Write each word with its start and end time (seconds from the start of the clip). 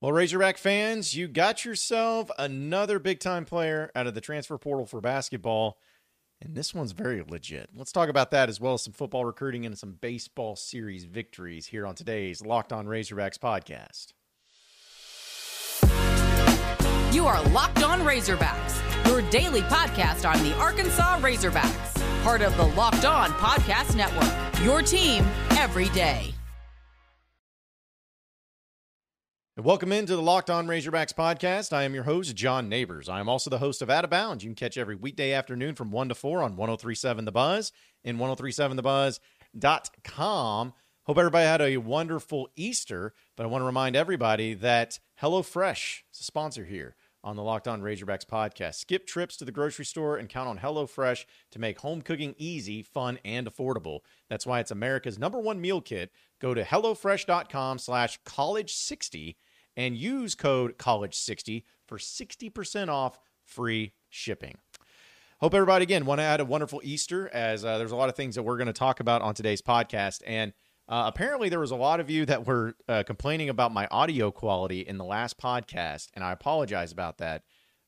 Well, 0.00 0.12
Razorback 0.12 0.56
fans, 0.56 1.14
you 1.14 1.28
got 1.28 1.66
yourself 1.66 2.30
another 2.38 2.98
big 2.98 3.20
time 3.20 3.44
player 3.44 3.90
out 3.94 4.06
of 4.06 4.14
the 4.14 4.22
transfer 4.22 4.56
portal 4.56 4.86
for 4.86 5.02
basketball. 5.02 5.76
And 6.40 6.54
this 6.54 6.74
one's 6.74 6.92
very 6.92 7.22
legit. 7.22 7.68
Let's 7.76 7.92
talk 7.92 8.08
about 8.08 8.30
that 8.30 8.48
as 8.48 8.58
well 8.58 8.72
as 8.72 8.82
some 8.82 8.94
football 8.94 9.26
recruiting 9.26 9.66
and 9.66 9.76
some 9.76 9.98
baseball 10.00 10.56
series 10.56 11.04
victories 11.04 11.66
here 11.66 11.86
on 11.86 11.94
today's 11.94 12.40
Locked 12.40 12.72
On 12.72 12.86
Razorbacks 12.86 13.38
podcast. 13.38 14.14
You 17.14 17.26
are 17.26 17.42
Locked 17.50 17.82
On 17.82 18.00
Razorbacks, 18.00 19.06
your 19.06 19.20
daily 19.30 19.60
podcast 19.62 20.26
on 20.26 20.42
the 20.42 20.54
Arkansas 20.54 21.18
Razorbacks, 21.20 22.22
part 22.22 22.40
of 22.40 22.56
the 22.56 22.68
Locked 22.68 23.04
On 23.04 23.28
Podcast 23.32 23.94
Network. 23.94 24.64
Your 24.64 24.80
team 24.80 25.26
every 25.50 25.90
day. 25.90 26.32
Welcome 29.62 29.92
into 29.92 30.16
the 30.16 30.22
Locked 30.22 30.48
On 30.48 30.66
Razorbacks 30.66 31.12
podcast. 31.12 31.74
I 31.74 31.82
am 31.82 31.92
your 31.92 32.04
host, 32.04 32.34
John 32.34 32.70
Nabors. 32.70 33.10
I 33.10 33.20
am 33.20 33.28
also 33.28 33.50
the 33.50 33.58
host 33.58 33.82
of 33.82 33.90
Out 33.90 34.04
of 34.04 34.10
Bounds. 34.10 34.42
You 34.42 34.48
can 34.48 34.54
catch 34.54 34.78
every 34.78 34.94
weekday 34.94 35.34
afternoon 35.34 35.74
from 35.74 35.90
1 35.90 36.08
to 36.08 36.14
4 36.14 36.42
on 36.42 36.56
1037 36.56 37.26
The 37.26 37.32
Buzz 37.32 37.70
and 38.02 38.18
1037TheBuzz.com. 38.18 40.72
Hope 41.02 41.18
everybody 41.18 41.44
had 41.44 41.60
a 41.60 41.76
wonderful 41.76 42.48
Easter, 42.56 43.12
but 43.36 43.44
I 43.44 43.48
want 43.48 43.60
to 43.60 43.66
remind 43.66 43.96
everybody 43.96 44.54
that 44.54 44.98
HelloFresh 45.20 46.04
is 46.10 46.20
a 46.20 46.24
sponsor 46.24 46.64
here 46.64 46.96
on 47.22 47.36
the 47.36 47.42
Locked 47.42 47.68
On 47.68 47.82
Razorbacks 47.82 48.24
podcast. 48.24 48.76
Skip 48.76 49.06
trips 49.06 49.36
to 49.36 49.44
the 49.44 49.52
grocery 49.52 49.84
store 49.84 50.16
and 50.16 50.30
count 50.30 50.48
on 50.48 50.58
HelloFresh 50.58 51.26
to 51.50 51.58
make 51.58 51.80
home 51.80 52.00
cooking 52.00 52.34
easy, 52.38 52.82
fun, 52.82 53.18
and 53.26 53.46
affordable. 53.46 53.98
That's 54.30 54.46
why 54.46 54.60
it's 54.60 54.70
America's 54.70 55.18
number 55.18 55.38
one 55.38 55.60
meal 55.60 55.82
kit. 55.82 56.12
Go 56.40 56.54
to 56.54 56.64
HelloFresh.com 56.64 57.78
slash 57.78 58.18
college60 58.24 59.36
and 59.80 59.96
use 59.96 60.34
code 60.34 60.76
college60 60.76 61.64
for 61.88 61.96
60% 61.96 62.88
off 62.88 63.18
free 63.46 63.94
shipping. 64.10 64.58
Hope 65.40 65.54
everybody 65.54 65.84
again 65.84 66.04
want 66.04 66.18
to 66.18 66.22
add 66.22 66.40
a 66.40 66.44
wonderful 66.44 66.82
Easter 66.84 67.30
as 67.32 67.64
uh, 67.64 67.78
there's 67.78 67.92
a 67.92 67.96
lot 67.96 68.10
of 68.10 68.14
things 68.14 68.34
that 68.34 68.42
we're 68.42 68.58
going 68.58 68.66
to 68.66 68.74
talk 68.74 69.00
about 69.00 69.22
on 69.22 69.32
today's 69.34 69.62
podcast. 69.62 70.20
And 70.26 70.52
uh, 70.86 71.04
apparently, 71.06 71.48
there 71.48 71.60
was 71.60 71.70
a 71.70 71.76
lot 71.76 71.98
of 71.98 72.10
you 72.10 72.26
that 72.26 72.46
were 72.46 72.74
uh, 72.90 73.04
complaining 73.04 73.48
about 73.48 73.72
my 73.72 73.88
audio 73.90 74.30
quality 74.30 74.80
in 74.80 74.98
the 74.98 75.04
last 75.04 75.38
podcast, 75.38 76.08
and 76.12 76.22
I 76.22 76.32
apologize 76.32 76.92
about 76.92 77.18
that 77.18 77.44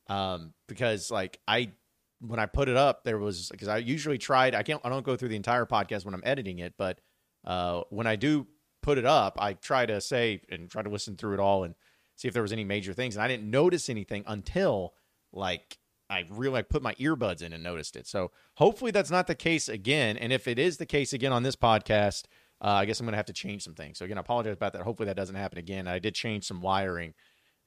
um, 0.07 0.55
because, 0.69 1.11
like, 1.11 1.41
I 1.47 1.73
when 2.21 2.39
I 2.39 2.47
put 2.47 2.69
it 2.69 2.77
up, 2.77 3.03
there 3.05 3.19
was 3.19 3.49
because 3.51 3.69
I 3.69 3.79
usually 3.79 4.19
tried. 4.19 4.55
I 4.55 4.63
can't. 4.63 4.81
I 4.85 4.89
don't 4.89 5.05
go 5.05 5.17
through 5.17 5.31
the 5.31 5.37
entire 5.37 5.67
podcast 5.67 6.05
when 6.05 6.15
I'm 6.15 6.23
editing 6.25 6.61
it, 6.61 6.75
but 6.79 7.01
uh, 7.45 7.83
when 7.91 8.07
I 8.07 8.15
do 8.15 8.47
put 8.83 8.99
it 8.99 9.05
up, 9.05 9.37
I 9.41 9.55
try 9.55 9.85
to 9.85 10.01
say 10.01 10.41
and 10.49 10.71
try 10.71 10.83
to 10.83 10.91
listen 10.91 11.17
through 11.17 11.35
it 11.35 11.41
all 11.41 11.65
and 11.65 11.75
see 12.23 12.29
if 12.29 12.35
there 12.35 12.43
was 12.43 12.53
any 12.53 12.65
major 12.65 12.93
things. 12.93 13.17
And 13.17 13.23
I 13.23 13.29
didn't 13.29 13.51
notice 13.51 13.91
anything 13.91 14.23
until 14.27 14.95
like 15.33 15.77
I 16.09 16.25
really 16.31 16.53
like, 16.53 16.69
put 16.69 16.83
my 16.83 16.95
earbuds 16.95 17.43
in 17.43 17.53
and 17.53 17.65
noticed 17.65 17.97
it. 17.97 18.07
So 18.07 18.31
hopefully 18.55 18.93
that's 18.93 19.11
not 19.11 19.27
the 19.27 19.35
case 19.35 19.69
again. 19.69 20.17
And 20.17 20.33
if 20.33 20.47
it 20.47 20.59
is 20.59 20.77
the 20.77 20.87
case 20.87 21.13
again 21.13 21.33
on 21.33 21.43
this 21.43 21.57
podcast, 21.57 22.25
uh, 22.61 22.69
I 22.69 22.85
guess 22.85 23.01
I'm 23.01 23.07
going 23.07 23.13
to 23.13 23.19
have 23.19 23.27
to 23.27 23.33
change 23.33 23.65
some 23.65 23.75
things. 23.75 23.99
So 23.99 24.05
again, 24.05 24.19
I 24.19 24.21
apologize 24.21 24.53
about 24.53 24.73
that. 24.75 24.83
Hopefully 24.83 25.07
that 25.07 25.17
doesn't 25.17 25.35
happen 25.35 25.59
again. 25.59 25.89
I 25.89 25.99
did 25.99 26.15
change 26.15 26.45
some 26.45 26.61
wiring 26.61 27.15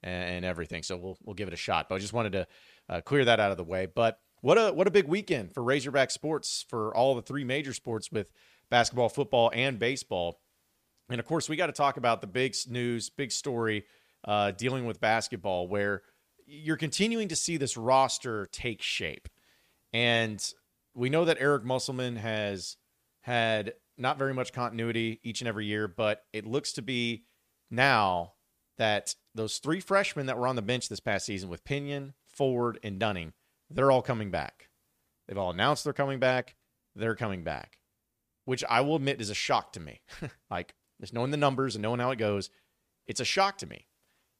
and, 0.02 0.36
and 0.36 0.44
everything, 0.44 0.82
so 0.82 0.96
we'll 0.96 1.18
we'll 1.22 1.34
give 1.34 1.48
it 1.48 1.54
a 1.54 1.58
shot. 1.58 1.88
But 1.88 1.96
I 1.96 1.98
just 1.98 2.14
wanted 2.14 2.32
to 2.32 2.46
uh, 2.88 3.00
clear 3.02 3.24
that 3.26 3.40
out 3.40 3.50
of 3.50 3.58
the 3.58 3.64
way. 3.64 3.86
But 3.86 4.18
what 4.40 4.56
a 4.56 4.72
what 4.72 4.86
a 4.86 4.90
big 4.90 5.06
weekend 5.06 5.52
for 5.52 5.62
Razorback 5.62 6.10
sports 6.10 6.64
for 6.66 6.96
all 6.96 7.14
the 7.14 7.22
three 7.22 7.44
major 7.44 7.74
sports 7.74 8.10
with 8.10 8.28
basketball, 8.70 9.10
football, 9.10 9.50
and 9.52 9.78
baseball. 9.78 10.40
And 11.10 11.20
of 11.20 11.26
course, 11.26 11.48
we 11.48 11.56
got 11.56 11.66
to 11.66 11.72
talk 11.72 11.98
about 11.98 12.22
the 12.22 12.26
big 12.26 12.54
news, 12.68 13.10
big 13.10 13.32
story 13.32 13.84
uh, 14.26 14.50
dealing 14.52 14.86
with 14.86 15.00
basketball, 15.00 15.68
where 15.68 16.02
you're 16.46 16.76
continuing 16.76 17.28
to 17.28 17.36
see 17.36 17.56
this 17.56 17.76
roster 17.76 18.46
take 18.52 18.82
shape. 18.82 19.28
And 19.92 20.42
we 20.94 21.10
know 21.10 21.24
that 21.24 21.38
Eric 21.40 21.64
Musselman 21.64 22.16
has 22.16 22.76
had 23.20 23.74
not 23.98 24.18
very 24.18 24.34
much 24.34 24.52
continuity 24.52 25.20
each 25.22 25.40
and 25.40 25.48
every 25.48 25.66
year, 25.66 25.88
but 25.88 26.24
it 26.32 26.46
looks 26.46 26.72
to 26.74 26.82
be 26.82 27.24
now 27.70 28.34
that 28.78 29.14
those 29.34 29.58
three 29.58 29.80
freshmen 29.80 30.26
that 30.26 30.38
were 30.38 30.46
on 30.46 30.56
the 30.56 30.62
bench 30.62 30.88
this 30.88 31.00
past 31.00 31.26
season 31.26 31.48
with 31.48 31.64
Pinion, 31.64 32.14
Ford, 32.26 32.78
and 32.82 32.98
Dunning, 32.98 33.32
they're 33.70 33.90
all 33.90 34.02
coming 34.02 34.30
back. 34.30 34.68
They've 35.26 35.38
all 35.38 35.50
announced 35.50 35.84
they're 35.84 35.92
coming 35.92 36.18
back. 36.18 36.56
They're 36.94 37.16
coming 37.16 37.42
back, 37.42 37.78
which 38.44 38.64
I 38.68 38.80
will 38.80 38.96
admit 38.96 39.20
is 39.20 39.30
a 39.30 39.34
shock 39.34 39.72
to 39.74 39.80
me. 39.80 40.00
like, 40.50 40.74
just 41.00 41.12
knowing 41.12 41.30
the 41.30 41.36
numbers 41.36 41.74
and 41.74 41.82
knowing 41.82 42.00
how 42.00 42.10
it 42.10 42.18
goes, 42.18 42.48
it's 43.06 43.20
a 43.20 43.24
shock 43.24 43.58
to 43.58 43.66
me. 43.66 43.86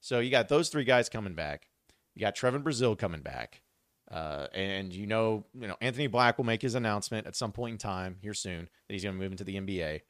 So 0.06 0.20
you 0.20 0.30
got 0.30 0.48
those 0.48 0.68
three 0.68 0.84
guys 0.84 1.08
coming 1.08 1.34
back. 1.34 1.66
You 2.14 2.20
got 2.20 2.36
Trevin 2.36 2.62
Brazile 2.62 2.96
coming 2.96 3.22
back. 3.22 3.60
Uh, 4.08 4.46
and 4.54 4.92
you 4.92 5.04
know, 5.04 5.44
you 5.52 5.66
know, 5.66 5.74
Anthony 5.80 6.06
Black 6.06 6.38
will 6.38 6.44
make 6.44 6.62
his 6.62 6.76
announcement 6.76 7.26
at 7.26 7.34
some 7.34 7.50
point 7.50 7.72
in 7.72 7.78
time 7.78 8.18
here 8.22 8.32
soon 8.32 8.68
that 8.86 8.92
he's 8.94 9.02
going 9.02 9.16
to 9.16 9.20
move 9.20 9.32
into 9.32 9.42
the 9.42 9.56
NBA. 9.56 10.02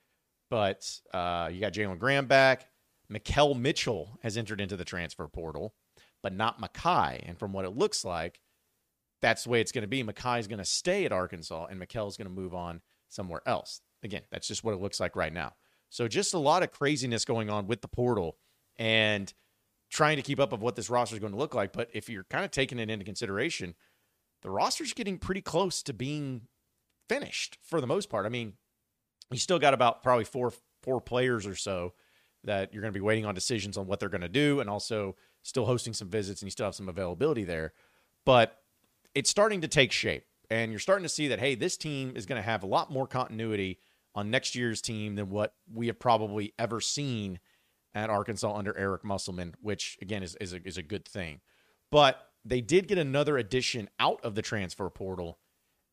But 0.50 0.86
uh, 1.14 1.48
you 1.50 1.62
got 1.62 1.72
Jalen 1.72 1.98
Graham 1.98 2.26
back. 2.26 2.66
Makhel 3.10 3.58
Mitchell 3.58 4.18
has 4.22 4.36
entered 4.36 4.60
into 4.60 4.76
the 4.76 4.84
transfer 4.84 5.26
portal, 5.28 5.72
but 6.22 6.34
not 6.34 6.60
Makhi. 6.60 7.26
And 7.26 7.38
from 7.38 7.54
what 7.54 7.64
it 7.64 7.74
looks 7.74 8.04
like, 8.04 8.42
that's 9.22 9.44
the 9.44 9.48
way 9.50 9.62
it's 9.62 9.72
going 9.72 9.80
to 9.80 9.88
be. 9.88 10.04
Makhi 10.04 10.40
is 10.40 10.46
going 10.46 10.58
to 10.58 10.64
stay 10.66 11.06
at 11.06 11.12
Arkansas, 11.12 11.68
and 11.70 11.80
Makhel 11.80 12.06
is 12.06 12.18
going 12.18 12.28
to 12.28 12.34
move 12.34 12.52
on 12.52 12.82
somewhere 13.08 13.40
else. 13.46 13.80
Again, 14.02 14.24
that's 14.30 14.46
just 14.46 14.62
what 14.62 14.74
it 14.74 14.80
looks 14.82 15.00
like 15.00 15.16
right 15.16 15.32
now. 15.32 15.54
So 15.88 16.06
just 16.06 16.34
a 16.34 16.38
lot 16.38 16.62
of 16.62 16.70
craziness 16.70 17.24
going 17.24 17.48
on 17.48 17.66
with 17.66 17.80
the 17.80 17.88
portal 17.88 18.36
and 18.78 19.32
trying 19.90 20.16
to 20.16 20.22
keep 20.22 20.40
up 20.40 20.52
of 20.52 20.62
what 20.62 20.76
this 20.76 20.90
roster 20.90 21.16
is 21.16 21.20
going 21.20 21.32
to 21.32 21.38
look 21.38 21.54
like. 21.54 21.72
But 21.72 21.90
if 21.92 22.08
you're 22.08 22.24
kind 22.24 22.44
of 22.44 22.50
taking 22.50 22.78
it 22.78 22.90
into 22.90 23.04
consideration, 23.04 23.74
the 24.42 24.50
roster's 24.50 24.92
getting 24.92 25.18
pretty 25.18 25.40
close 25.40 25.82
to 25.84 25.92
being 25.92 26.42
finished 27.08 27.58
for 27.62 27.80
the 27.80 27.86
most 27.86 28.10
part. 28.10 28.26
I 28.26 28.28
mean, 28.28 28.54
you 29.30 29.38
still 29.38 29.58
got 29.58 29.74
about 29.74 30.02
probably 30.02 30.24
four 30.24 30.52
four 30.82 31.00
players 31.00 31.46
or 31.46 31.56
so 31.56 31.94
that 32.44 32.72
you're 32.72 32.80
going 32.80 32.92
to 32.92 32.98
be 32.98 33.04
waiting 33.04 33.26
on 33.26 33.34
decisions 33.34 33.76
on 33.76 33.86
what 33.86 33.98
they're 33.98 34.08
going 34.08 34.20
to 34.20 34.28
do, 34.28 34.60
and 34.60 34.70
also 34.70 35.16
still 35.42 35.64
hosting 35.64 35.92
some 35.92 36.08
visits, 36.08 36.42
and 36.42 36.46
you 36.46 36.52
still 36.52 36.66
have 36.66 36.74
some 36.74 36.88
availability 36.88 37.44
there. 37.44 37.72
But 38.24 38.56
it's 39.14 39.30
starting 39.30 39.60
to 39.62 39.68
take 39.68 39.90
shape, 39.90 40.26
and 40.50 40.70
you're 40.70 40.78
starting 40.78 41.02
to 41.02 41.08
see 41.08 41.28
that 41.28 41.40
hey, 41.40 41.54
this 41.54 41.76
team 41.76 42.12
is 42.14 42.26
going 42.26 42.40
to 42.40 42.48
have 42.48 42.62
a 42.62 42.66
lot 42.66 42.92
more 42.92 43.06
continuity 43.06 43.78
on 44.14 44.30
next 44.30 44.54
year's 44.54 44.80
team 44.80 45.14
than 45.16 45.28
what 45.28 45.54
we 45.72 45.88
have 45.88 45.98
probably 45.98 46.54
ever 46.58 46.80
seen 46.80 47.38
at 47.96 48.10
Arkansas 48.10 48.54
under 48.54 48.76
Eric 48.76 49.02
Musselman, 49.04 49.54
which 49.60 49.96
again 50.02 50.22
is 50.22 50.36
is 50.36 50.52
a, 50.52 50.64
is 50.68 50.76
a 50.76 50.82
good 50.82 51.06
thing. 51.08 51.40
But 51.90 52.20
they 52.44 52.60
did 52.60 52.86
get 52.88 52.98
another 52.98 53.38
addition 53.38 53.88
out 53.98 54.20
of 54.22 54.34
the 54.34 54.42
transfer 54.42 54.88
portal, 54.90 55.38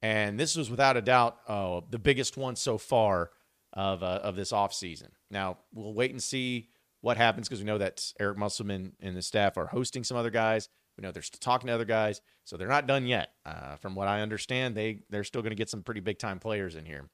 and 0.01 0.37
this 0.37 0.57
was 0.57 0.69
without 0.69 0.97
a 0.97 1.01
doubt 1.01 1.37
uh, 1.47 1.79
the 1.89 1.97
biggest 1.97 2.35
one 2.35 2.57
so 2.57 2.77
far 2.77 3.31
of 3.71 4.03
uh, 4.03 4.19
of 4.21 4.35
this 4.35 4.51
offseason. 4.51 5.11
Now 5.31 5.59
we'll 5.73 5.93
wait 5.93 6.11
and 6.11 6.21
see 6.21 6.67
what 6.99 7.15
happens 7.15 7.47
because 7.47 7.61
we 7.61 7.65
know 7.65 7.77
that 7.77 8.11
Eric 8.19 8.37
Musselman 8.37 8.93
and 8.99 9.15
the 9.15 9.21
staff 9.21 9.57
are 9.57 9.67
hosting 9.67 10.03
some 10.03 10.17
other 10.17 10.29
guys. 10.29 10.67
We 10.97 11.03
know 11.03 11.11
they're 11.11 11.23
still 11.23 11.39
talking 11.39 11.67
to 11.67 11.73
other 11.73 11.85
guys, 11.85 12.21
so 12.43 12.57
they're 12.57 12.67
not 12.67 12.85
done 12.85 13.07
yet. 13.07 13.29
Uh, 13.45 13.77
from 13.77 13.95
what 13.95 14.09
I 14.09 14.19
understand, 14.21 14.75
they 14.75 14.99
they're 15.09 15.23
still 15.23 15.41
going 15.41 15.51
to 15.51 15.55
get 15.55 15.69
some 15.69 15.83
pretty 15.83 16.01
big 16.01 16.19
time 16.19 16.39
players 16.39 16.75
in 16.75 16.85
here. 16.85 17.09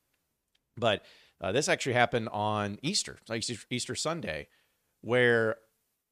But 0.76 1.06
uh, 1.40 1.52
this 1.52 1.70
actually 1.70 1.94
happened 1.94 2.30
on 2.30 2.80
Easter, 2.82 3.20
Easter, 3.32 3.56
Easter 3.70 3.96
Sunday, 3.96 4.48
where 5.02 5.56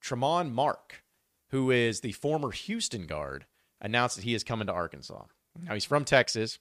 Tramon 0.04 0.52
Mark 0.52 1.04
who 1.50 1.72
is 1.72 2.02
the 2.02 2.12
former 2.14 2.52
Houston 2.52 3.06
guard, 3.06 3.46
announced 3.82 4.16
that 4.16 4.26
he 4.26 4.34
is 4.34 4.44
coming 4.44 4.68
to 4.68 4.74
Arkansas. 4.74 5.24
Now 5.62 5.74
he's 5.74 5.86
from 5.86 6.06
Texas, 6.06 6.60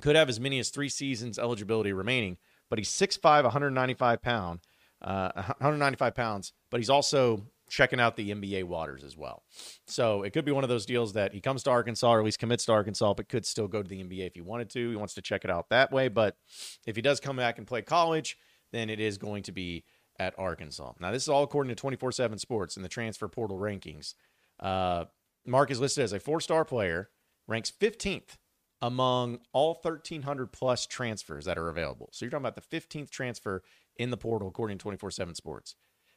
could 0.00 0.16
have 0.16 0.28
as 0.28 0.40
many 0.40 0.58
as 0.58 0.70
three 0.70 0.88
seasons 0.88 1.38
eligibility 1.38 1.92
remaining, 1.92 2.36
but 2.68 2.78
he's 2.78 2.90
6'5", 2.90 3.44
195 3.44 4.22
pound, 4.22 4.60
uh, 5.02 5.30
195 5.34 6.14
pounds, 6.14 6.52
but 6.70 6.80
he's 6.80 6.90
also 6.90 7.46
checking 7.70 8.00
out 8.00 8.16
the 8.16 8.30
NBA 8.30 8.64
waters 8.64 9.02
as 9.04 9.16
well. 9.16 9.42
So 9.86 10.22
it 10.22 10.32
could 10.32 10.44
be 10.44 10.52
one 10.52 10.64
of 10.64 10.70
those 10.70 10.84
deals 10.84 11.14
that 11.14 11.32
he 11.32 11.40
comes 11.40 11.62
to 11.62 11.70
Arkansas 11.70 12.12
or 12.12 12.18
at 12.18 12.24
least 12.24 12.38
commits 12.38 12.66
to 12.66 12.72
Arkansas, 12.72 13.14
but 13.14 13.28
could 13.28 13.46
still 13.46 13.68
go 13.68 13.82
to 13.82 13.88
the 13.88 14.02
NBA 14.02 14.26
if 14.26 14.34
he 14.34 14.42
wanted 14.42 14.68
to. 14.70 14.90
He 14.90 14.96
wants 14.96 15.14
to 15.14 15.22
check 15.22 15.44
it 15.44 15.50
out 15.50 15.70
that 15.70 15.90
way. 15.90 16.08
But 16.08 16.36
if 16.86 16.94
he 16.94 17.02
does 17.02 17.20
come 17.20 17.36
back 17.36 17.56
and 17.56 17.66
play 17.66 17.80
college, 17.80 18.36
then 18.70 18.90
it 18.90 19.00
is 19.00 19.16
going 19.16 19.44
to 19.44 19.52
be 19.52 19.84
at 20.18 20.38
Arkansas. 20.38 20.92
Now, 21.00 21.10
this 21.10 21.22
is 21.22 21.28
all 21.28 21.42
according 21.42 21.70
to 21.70 21.74
24 21.74 22.12
7 22.12 22.38
Sports 22.38 22.76
and 22.76 22.84
the 22.84 22.88
transfer 22.88 23.28
portal 23.28 23.58
rankings. 23.58 24.14
Uh, 24.60 25.06
Mark 25.46 25.70
is 25.70 25.80
listed 25.80 26.04
as 26.04 26.12
a 26.12 26.20
four 26.20 26.40
star 26.40 26.64
player, 26.64 27.10
ranks 27.46 27.70
15th 27.70 28.36
among 28.82 29.38
all 29.52 29.78
1,300 29.80 30.52
plus 30.52 30.86
transfers 30.86 31.46
that 31.46 31.56
are 31.56 31.68
available. 31.68 32.10
So 32.12 32.24
you're 32.24 32.30
talking 32.30 32.46
about 32.46 32.54
the 32.54 32.76
15th 32.76 33.10
transfer 33.10 33.62
in 33.96 34.10
the 34.10 34.16
portal 34.16 34.48
according 34.48 34.78
to 34.78 34.82
24 34.82 35.10
7 35.10 35.34
Sports. 35.34 35.74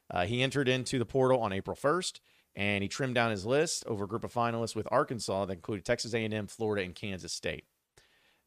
Uh, 0.10 0.26
he 0.26 0.42
entered 0.42 0.68
into 0.68 1.00
the 1.00 1.06
portal 1.06 1.40
on 1.42 1.52
April 1.52 1.76
1st, 1.76 2.20
and 2.56 2.82
he 2.82 2.88
trimmed 2.88 3.16
down 3.16 3.32
his 3.32 3.46
list 3.46 3.86
over 3.88 4.06
a 4.06 4.08
group 4.08 4.24
of 4.24 4.34
finalists 4.34 4.76
with 4.76 4.88
Arkansas 4.92 5.46
that 5.46 5.54
included 5.54 5.86
Texas 5.86 6.14
A&M, 6.14 6.48
Florida, 6.48 6.86
and 6.86 6.96
Kansas 6.96 7.34
State. 7.34 7.66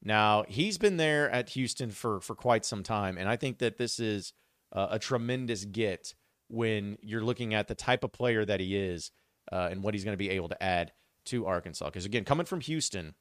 Now 0.02 0.44
he's 0.48 0.78
been 0.78 0.96
there 0.96 1.30
at 1.30 1.50
Houston 1.50 1.90
for 1.90 2.20
for 2.20 2.34
quite 2.34 2.64
some 2.64 2.82
time, 2.82 3.18
and 3.18 3.28
I 3.28 3.36
think 3.36 3.58
that 3.58 3.76
this 3.76 4.00
is 4.00 4.32
uh, 4.72 4.88
a 4.90 4.98
tremendous 4.98 5.64
get 5.64 6.14
when 6.48 6.98
you're 7.02 7.24
looking 7.24 7.54
at 7.54 7.68
the 7.68 7.74
type 7.74 8.04
of 8.04 8.12
player 8.12 8.44
that 8.44 8.60
he 8.60 8.76
is 8.76 9.10
uh, 9.52 9.68
and 9.70 9.82
what 9.82 9.94
he's 9.94 10.04
going 10.04 10.14
to 10.14 10.18
be 10.18 10.30
able 10.30 10.48
to 10.48 10.62
add 10.62 10.92
to 11.26 11.46
Arkansas. 11.46 11.86
Because 11.86 12.04
again, 12.04 12.24
coming 12.24 12.46
from 12.46 12.60
Houston, 12.60 13.14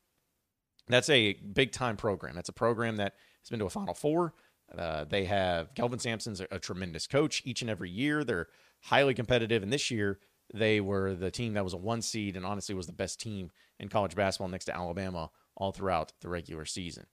that's 0.88 1.10
a 1.10 1.34
big 1.34 1.72
time 1.72 1.98
program. 1.98 2.36
That's 2.36 2.50
a 2.50 2.54
program 2.54 2.98
that 2.98 3.14
has 3.42 3.50
been 3.50 3.60
to 3.60 3.66
a 3.66 3.70
Final 3.70 3.94
Four. 3.94 4.34
Uh, 4.76 5.04
they 5.04 5.26
have 5.26 5.74
Kelvin 5.74 6.00
Sampson's 6.00 6.42
a, 6.42 6.48
a, 6.52 6.60
tremendous 6.60 7.08
coach 7.08 7.42
each 7.44 7.62
and 7.62 7.72
every 7.72 7.90
year. 7.90 8.24
They're 8.24 8.48
highly 8.82 9.16
competitive, 9.16 9.64
and 9.64 9.74
this 9.74 9.90
year 9.90 10.20
they 10.54 10.80
were 10.80 11.16
the 11.16 11.32
team 11.32 11.54
that 11.54 11.64
was 11.64 11.74
a 11.74 11.78
one 11.78 12.02
seed 12.02 12.36
and 12.36 12.46
honestly 12.46 12.76
was 12.76 12.88
the 12.88 12.94
best 12.94 13.20
team 13.20 13.52
in 13.80 13.90
college 13.90 14.16
basketball 14.16 14.48
next 14.48 14.66
to 14.66 14.76
Alabama 14.76 15.32
all 15.56 15.72
throughout 15.72 16.14
the 16.22 16.30
regular 16.30 16.66
season. 16.66 17.06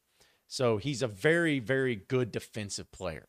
So 0.49 0.77
he's 0.77 1.03
a 1.03 1.09
very, 1.09 1.59
very 1.59 1.97
good 1.97 2.31
defensive 2.31 2.93
player, 2.93 3.29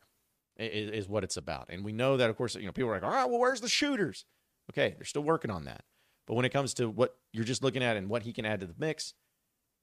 is, 0.58 0.90
is 0.90 1.08
what 1.08 1.24
it's 1.24 1.36
about. 1.36 1.66
And 1.68 1.84
we 1.84 1.92
know 1.92 2.16
that, 2.16 2.30
of 2.30 2.36
course, 2.36 2.54
you 2.54 2.66
know 2.66 2.72
people 2.72 2.90
are 2.90 2.94
like, 2.94 3.02
"All 3.02 3.10
right, 3.10 3.28
well, 3.28 3.40
where's 3.40 3.60
the 3.60 3.68
shooters?" 3.68 4.24
Okay, 4.70 4.94
they're 4.96 5.04
still 5.04 5.22
working 5.22 5.50
on 5.50 5.64
that. 5.64 5.84
But 6.26 6.34
when 6.34 6.44
it 6.44 6.50
comes 6.50 6.74
to 6.74 6.90
what 6.90 7.16
you're 7.32 7.44
just 7.44 7.62
looking 7.62 7.82
at 7.82 7.96
and 7.96 8.08
what 8.08 8.22
he 8.22 8.32
can 8.32 8.44
add 8.44 8.60
to 8.60 8.66
the 8.66 8.74
mix, 8.78 9.14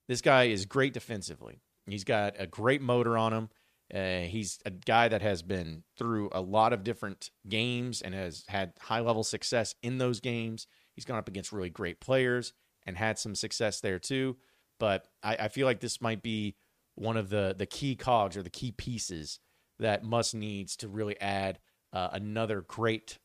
this 0.08 0.22
guy 0.22 0.44
is 0.44 0.66
great 0.66 0.94
defensively. 0.94 1.62
He's 1.88 2.04
got 2.04 2.36
a 2.38 2.46
great 2.46 2.82
motor 2.82 3.18
on 3.18 3.34
him. 3.34 3.50
Uh, 3.94 4.28
he's 4.28 4.60
a 4.66 4.72
guy 4.72 5.08
that 5.08 5.22
has 5.22 5.44
been 5.44 5.84
through 5.98 6.30
a 6.32 6.42
lot 6.42 6.74
of 6.74 6.84
different 6.84 7.30
games 7.48 8.02
and 8.02 8.16
has 8.16 8.44
had 8.48 8.74
high 8.80 9.00
level 9.00 9.24
success 9.24 9.76
in 9.84 9.98
those 9.98 10.20
games. 10.20 10.68
He's 10.96 11.06
gone 11.06 11.18
up 11.18 11.28
against 11.28 11.52
really 11.52 11.70
great 11.70 12.00
players 12.00 12.54
and 12.86 12.98
had 12.98 13.20
some 13.20 13.36
success 13.36 13.82
there 13.82 14.00
too. 14.00 14.38
But 14.80 15.08
I, 15.24 15.36
I 15.36 15.48
feel 15.50 15.68
like 15.68 15.80
this 15.80 16.02
might 16.02 16.24
be 16.24 16.56
one 16.96 17.18
of 17.18 17.30
the 17.30 17.54
the 17.58 17.66
key 17.66 17.96
cogs 17.96 18.38
or 18.38 18.42
the 18.42 18.50
key 18.50 18.72
pieces 18.72 19.40
that 19.80 20.04
Muss 20.04 20.34
needs 20.34 20.76
to 20.78 20.88
really 20.88 21.20
add 21.20 21.60
uh, 21.94 22.10
another 22.12 22.62
great 22.62 23.20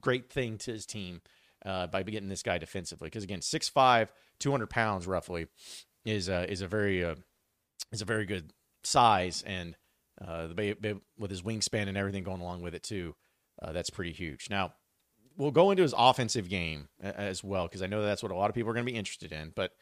great 0.00 0.30
thing 0.30 0.58
to 0.58 0.72
his 0.72 0.86
team 0.86 1.22
uh, 1.64 1.86
by 1.86 2.02
getting 2.02 2.28
this 2.28 2.42
guy 2.42 2.58
defensively. 2.58 3.06
Because 3.06 3.24
again, 3.24 3.40
6'5", 3.40 4.08
200 4.38 4.68
pounds 4.68 5.06
roughly 5.06 5.46
is 6.04 6.28
a, 6.28 6.50
is 6.50 6.60
a 6.60 6.68
very 6.68 7.04
uh, 7.04 7.14
is 7.92 8.02
a 8.02 8.06
very 8.06 8.26
good 8.26 8.52
size, 8.84 9.42
and 9.46 9.76
uh, 10.20 10.48
the 10.48 11.00
with 11.18 11.30
his 11.30 11.42
wingspan 11.42 11.88
and 11.88 11.96
everything 11.96 12.24
going 12.24 12.40
along 12.40 12.62
with 12.62 12.74
it 12.74 12.82
too, 12.82 13.14
uh, 13.62 13.72
that's 13.72 13.90
pretty 13.90 14.12
huge. 14.12 14.48
Now 14.50 14.74
we'll 15.36 15.50
go 15.50 15.70
into 15.70 15.82
his 15.82 15.94
offensive 15.96 16.48
game 16.48 16.88
as 17.00 17.44
well 17.44 17.66
because 17.66 17.82
I 17.82 17.86
know 17.86 18.02
that's 18.02 18.22
what 18.22 18.32
a 18.32 18.36
lot 18.36 18.48
of 18.48 18.54
people 18.54 18.70
are 18.70 18.74
going 18.74 18.86
to 18.86 18.92
be 18.92 18.98
interested 18.98 19.32
in. 19.32 19.52
But 19.54 19.72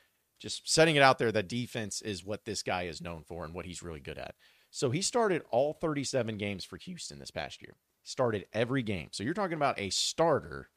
just 0.41 0.71
setting 0.71 0.97
it 0.97 1.03
out 1.03 1.19
there 1.19 1.33
that 1.33 1.49
defense 1.49 2.03
is 2.03 2.25
what 2.25 2.45
this 2.45 2.63
guy 2.63 2.83
is 2.83 3.01
known 3.01 3.23
for 3.23 3.45
and 3.45 3.55
what 3.55 3.67
he's 3.67 3.83
really 3.83 4.01
good 4.01 4.19
at. 4.19 4.35
So 4.75 4.91
he 4.91 5.03
started 5.03 5.43
all 5.51 5.73
37 5.73 6.37
games 6.37 6.65
for 6.65 6.77
Houston 6.79 7.21
this 7.21 7.31
past 7.31 7.63
year. 7.63 7.77
Started 8.03 8.47
every 8.53 8.83
game. 8.83 9.09
So 9.13 9.23
you're 9.23 9.33
talking 9.33 9.55
about 9.55 9.79
a 9.79 9.91
starter 9.91 10.69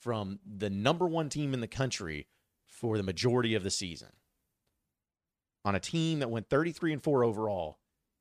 from 0.00 0.38
the 0.46 0.70
number 0.70 1.06
one 1.06 1.28
team 1.28 1.52
in 1.52 1.60
the 1.60 1.66
country 1.66 2.28
for 2.66 2.96
the 2.96 3.02
majority 3.02 3.54
of 3.54 3.62
the 3.62 3.70
season 3.70 4.08
on 5.66 5.74
a 5.74 5.80
team 5.80 6.20
that 6.20 6.30
went 6.30 6.48
33 6.48 6.92
and 6.92 7.02
4 7.02 7.24
overall, 7.24 7.80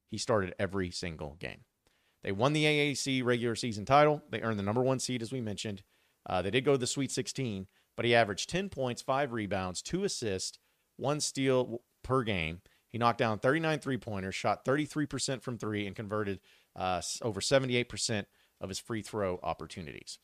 he 0.09 0.17
started 0.17 0.55
every 0.57 0.89
single 0.89 1.37
game. 1.39 1.61
They 2.23 2.31
won 2.31 2.53
the 2.53 2.65
AAC 2.65 3.23
regular 3.23 3.55
season 3.55 3.85
title. 3.85 4.23
They 4.31 4.41
earned 4.41 4.57
the 4.57 4.63
number 4.63 4.81
one 4.81 4.97
seed, 4.97 5.21
as 5.21 5.31
we 5.31 5.41
mentioned. 5.41 5.83
Uh, 6.27 6.41
they 6.41 6.49
did 6.49 6.65
go 6.65 6.71
to 6.71 6.77
the 6.79 6.87
Sweet 6.87 7.11
16, 7.11 7.67
but 7.95 8.03
he 8.03 8.15
averaged 8.15 8.49
10 8.49 8.69
points, 8.69 9.03
five 9.03 9.31
rebounds, 9.31 9.83
two 9.83 10.03
assists, 10.03 10.57
one 10.97 11.19
steal 11.19 11.83
per 12.03 12.23
game. 12.23 12.61
He 12.95 12.99
knocked 12.99 13.17
down 13.17 13.39
39 13.39 13.79
three 13.79 13.97
pointers, 13.97 14.35
shot 14.35 14.63
33% 14.63 15.41
from 15.41 15.57
three, 15.57 15.85
and 15.85 15.93
converted 15.93 16.39
uh, 16.77 17.01
over 17.21 17.41
78% 17.41 18.23
of 18.61 18.69
his 18.69 18.79
free 18.79 19.01
throw 19.01 19.37
opportunities. 19.43 20.17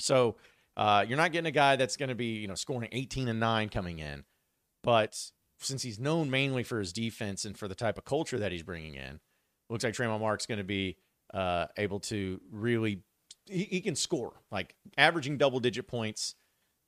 So 0.00 0.38
uh, 0.76 1.04
you're 1.06 1.16
not 1.16 1.30
getting 1.30 1.46
a 1.46 1.52
guy 1.52 1.76
that's 1.76 1.96
going 1.96 2.08
to 2.08 2.16
be 2.16 2.38
you 2.40 2.48
know 2.48 2.56
scoring 2.56 2.88
18 2.90 3.28
and 3.28 3.38
nine 3.38 3.68
coming 3.68 4.00
in, 4.00 4.24
but 4.82 5.30
since 5.60 5.80
he's 5.82 6.00
known 6.00 6.30
mainly 6.30 6.64
for 6.64 6.80
his 6.80 6.92
defense 6.92 7.44
and 7.44 7.56
for 7.56 7.68
the 7.68 7.76
type 7.76 7.96
of 7.96 8.04
culture 8.04 8.40
that 8.40 8.50
he's 8.50 8.64
bringing 8.64 8.96
in, 8.96 9.20
looks 9.70 9.84
like 9.84 9.94
Tramon 9.94 10.18
Mark's 10.18 10.46
going 10.46 10.58
to 10.58 10.64
be 10.64 10.96
uh, 11.32 11.66
able 11.76 12.00
to 12.00 12.40
really 12.50 13.04
he, 13.46 13.62
he, 13.62 13.80
can 13.80 13.94
score 13.94 14.32
like 14.50 14.74
averaging 14.96 15.38
double 15.38 15.60
digit 15.60 15.86
points 15.86 16.34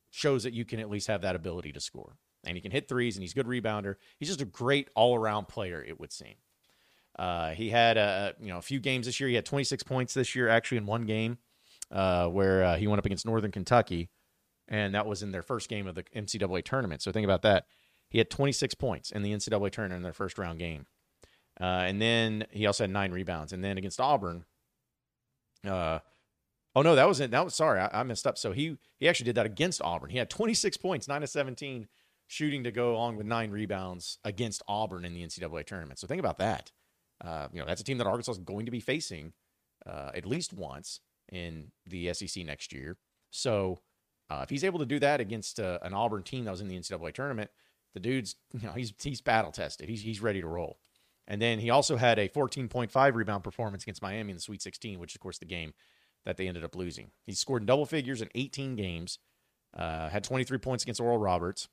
shows 0.09 0.43
that 0.43 0.51
you 0.51 0.65
can 0.65 0.81
at 0.81 0.89
least 0.89 1.07
have 1.07 1.21
that 1.21 1.37
ability 1.37 1.71
to 1.71 1.79
score 1.79 2.17
and 2.45 2.55
he 2.55 2.61
can 2.61 2.71
hit 2.71 2.87
threes 2.87 3.15
and 3.15 3.23
he's 3.23 3.31
a 3.31 3.35
good 3.35 3.47
rebounder 3.47 3.95
he's 4.19 4.29
just 4.29 4.41
a 4.41 4.45
great 4.45 4.89
all-around 4.95 5.47
player 5.47 5.83
it 5.83 5.99
would 5.99 6.11
seem 6.11 6.35
uh, 7.19 7.51
he 7.51 7.69
had 7.69 7.97
a 7.97 8.33
you 8.39 8.47
know 8.47 8.57
a 8.57 8.61
few 8.61 8.79
games 8.79 9.05
this 9.05 9.19
year 9.19 9.29
he 9.29 9.35
had 9.35 9.45
26 9.45 9.83
points 9.83 10.13
this 10.13 10.35
year 10.35 10.47
actually 10.47 10.77
in 10.77 10.85
one 10.85 11.05
game 11.05 11.37
uh, 11.91 12.27
where 12.27 12.63
uh, 12.63 12.77
he 12.77 12.87
went 12.87 12.99
up 12.99 13.05
against 13.05 13.25
northern 13.25 13.51
kentucky 13.51 14.09
and 14.67 14.95
that 14.95 15.05
was 15.05 15.21
in 15.21 15.31
their 15.31 15.43
first 15.43 15.69
game 15.69 15.87
of 15.87 15.95
the 15.95 16.03
ncaa 16.15 16.63
tournament 16.63 17.01
so 17.01 17.11
think 17.11 17.25
about 17.25 17.41
that 17.41 17.65
he 18.11 18.17
had 18.17 18.29
26 18.29 18.75
points 18.75 19.11
in 19.11 19.23
the 19.23 19.31
NCAA 19.31 19.71
tournament 19.71 19.99
in 19.99 20.03
their 20.03 20.13
first 20.13 20.37
round 20.37 20.59
game. 20.59 20.85
Uh, 21.59 21.83
and 21.85 22.01
then 22.01 22.45
he 22.51 22.67
also 22.67 22.83
had 22.83 22.91
nine 22.91 23.11
rebounds. 23.11 23.53
And 23.53 23.63
then 23.63 23.77
against 23.77 24.01
Auburn, 24.01 24.43
uh, 25.65 25.99
oh 26.75 26.81
no, 26.81 26.95
that 26.95 27.07
wasn't 27.07 27.31
that 27.31 27.43
was 27.43 27.55
sorry, 27.55 27.79
I, 27.79 28.01
I, 28.01 28.03
messed 28.03 28.27
up. 28.27 28.37
So 28.37 28.51
he 28.51 28.77
he 28.99 29.07
actually 29.07 29.25
did 29.25 29.35
that 29.35 29.45
against 29.45 29.81
Auburn. 29.81 30.09
He 30.09 30.17
had 30.17 30.29
26 30.29 30.75
points, 30.77 31.07
nine 31.07 31.23
of 31.23 31.29
17 31.29 31.87
shooting 32.31 32.63
to 32.63 32.71
go 32.71 32.93
along 32.95 33.17
with 33.17 33.25
nine 33.25 33.51
rebounds 33.51 34.17
against 34.23 34.63
Auburn 34.65 35.03
in 35.03 35.13
the 35.13 35.21
NCAA 35.21 35.65
tournament. 35.65 35.99
So 35.99 36.07
think 36.07 36.21
about 36.21 36.37
that. 36.37 36.71
Uh, 37.19 37.49
you 37.51 37.59
know, 37.59 37.65
that's 37.65 37.81
a 37.81 37.83
team 37.83 37.97
that 37.97 38.07
Arkansas 38.07 38.31
is 38.31 38.37
going 38.37 38.65
to 38.65 38.71
be 38.71 38.79
facing 38.79 39.33
uh, 39.85 40.11
at 40.15 40.25
least 40.25 40.53
once 40.53 41.01
in 41.29 41.73
the 41.85 42.13
SEC 42.13 42.45
next 42.45 42.71
year. 42.71 42.95
So 43.31 43.79
uh, 44.29 44.39
if 44.43 44.49
he's 44.49 44.63
able 44.63 44.79
to 44.79 44.85
do 44.85 44.97
that 44.99 45.19
against 45.19 45.59
uh, 45.59 45.79
an 45.81 45.93
Auburn 45.93 46.23
team 46.23 46.45
that 46.45 46.51
was 46.51 46.61
in 46.61 46.69
the 46.69 46.79
NCAA 46.79 47.13
tournament, 47.13 47.51
the 47.93 47.99
dude's, 47.99 48.37
you 48.53 48.65
know, 48.65 48.73
he's 48.73 48.93
he's 49.03 49.19
battle 49.19 49.51
tested. 49.51 49.89
He's 49.89 50.01
he's 50.01 50.21
ready 50.21 50.39
to 50.39 50.47
roll. 50.47 50.79
And 51.27 51.41
then 51.41 51.59
he 51.59 51.69
also 51.69 51.97
had 51.97 52.17
a 52.17 52.29
14.5 52.29 53.13
rebound 53.13 53.43
performance 53.43 53.83
against 53.83 54.01
Miami 54.01 54.31
in 54.31 54.37
the 54.37 54.41
Sweet 54.41 54.61
16, 54.61 54.99
which 54.99 55.11
is, 55.11 55.15
of 55.15 55.21
course, 55.21 55.37
the 55.37 55.45
game 55.45 55.73
that 56.25 56.37
they 56.37 56.47
ended 56.47 56.63
up 56.63 56.75
losing. 56.77 57.11
He 57.25 57.33
scored 57.33 57.61
in 57.61 57.65
double 57.65 57.85
figures 57.85 58.21
in 58.21 58.29
18 58.35 58.75
games, 58.75 59.19
uh, 59.77 60.09
had 60.09 60.23
23 60.23 60.57
points 60.59 60.83
against 60.83 61.01
Oral 61.01 61.17
Roberts. 61.17 61.67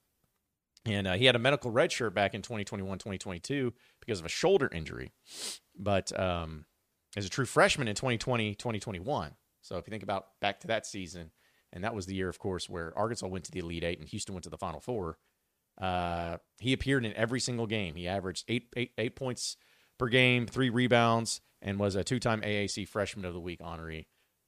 And 0.86 1.06
uh, 1.06 1.14
he 1.14 1.26
had 1.26 1.36
a 1.36 1.40
medical 1.40 1.70
red 1.70 1.92
shirt 1.92 2.14
back 2.14 2.34
in 2.34 2.42
2021 2.42 2.98
2022 2.98 3.72
because 4.00 4.20
of 4.20 4.26
a 4.26 4.30
shoulder 4.30 4.70
injury. 4.72 5.12
But 5.76 6.18
um, 6.18 6.64
as 7.16 7.26
a 7.26 7.30
true 7.30 7.46
freshman 7.46 7.88
in 7.88 7.94
2020 7.94 8.54
2021. 8.54 9.32
So 9.60 9.76
if 9.76 9.86
you 9.86 9.90
think 9.90 10.02
about 10.02 10.26
back 10.40 10.60
to 10.60 10.68
that 10.68 10.86
season, 10.86 11.30
and 11.72 11.84
that 11.84 11.94
was 11.94 12.06
the 12.06 12.14
year, 12.14 12.28
of 12.28 12.38
course, 12.38 12.68
where 12.68 12.96
Arkansas 12.96 13.26
went 13.26 13.44
to 13.44 13.50
the 13.50 13.58
Elite 13.58 13.84
Eight 13.84 13.98
and 13.98 14.08
Houston 14.08 14.34
went 14.34 14.44
to 14.44 14.50
the 14.50 14.56
Final 14.56 14.80
Four. 14.80 15.18
Uh, 15.80 16.38
he 16.58 16.72
appeared 16.72 17.04
in 17.04 17.12
every 17.14 17.40
single 17.40 17.66
game. 17.66 17.94
He 17.94 18.08
averaged 18.08 18.44
eight, 18.48 18.68
eight, 18.76 18.92
eight 18.98 19.16
points 19.16 19.56
per 19.98 20.08
game, 20.08 20.46
three 20.46 20.70
rebounds, 20.70 21.40
and 21.60 21.78
was 21.78 21.94
a 21.94 22.04
two 22.04 22.18
time 22.18 22.40
AAC 22.40 22.88
Freshman 22.88 23.24
of 23.24 23.34
the 23.34 23.40
Week 23.40 23.60
honoree 23.60 24.06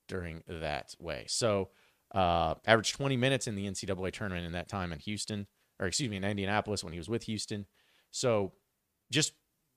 during 0.08 0.42
that 0.48 0.94
way. 0.98 1.26
So, 1.28 1.70
uh, 2.12 2.54
averaged 2.66 2.96
20 2.96 3.16
minutes 3.16 3.46
in 3.46 3.54
the 3.54 3.66
NCAA 3.66 4.12
tournament 4.12 4.46
in 4.46 4.52
that 4.52 4.68
time 4.68 4.92
in 4.92 4.98
Houston, 5.00 5.46
or 5.80 5.86
excuse 5.86 6.10
me, 6.10 6.16
in 6.16 6.24
Indianapolis 6.24 6.84
when 6.84 6.92
he 6.92 6.98
was 6.98 7.08
with 7.08 7.24
Houston. 7.24 7.66
So, 8.10 8.52
just 9.10 9.32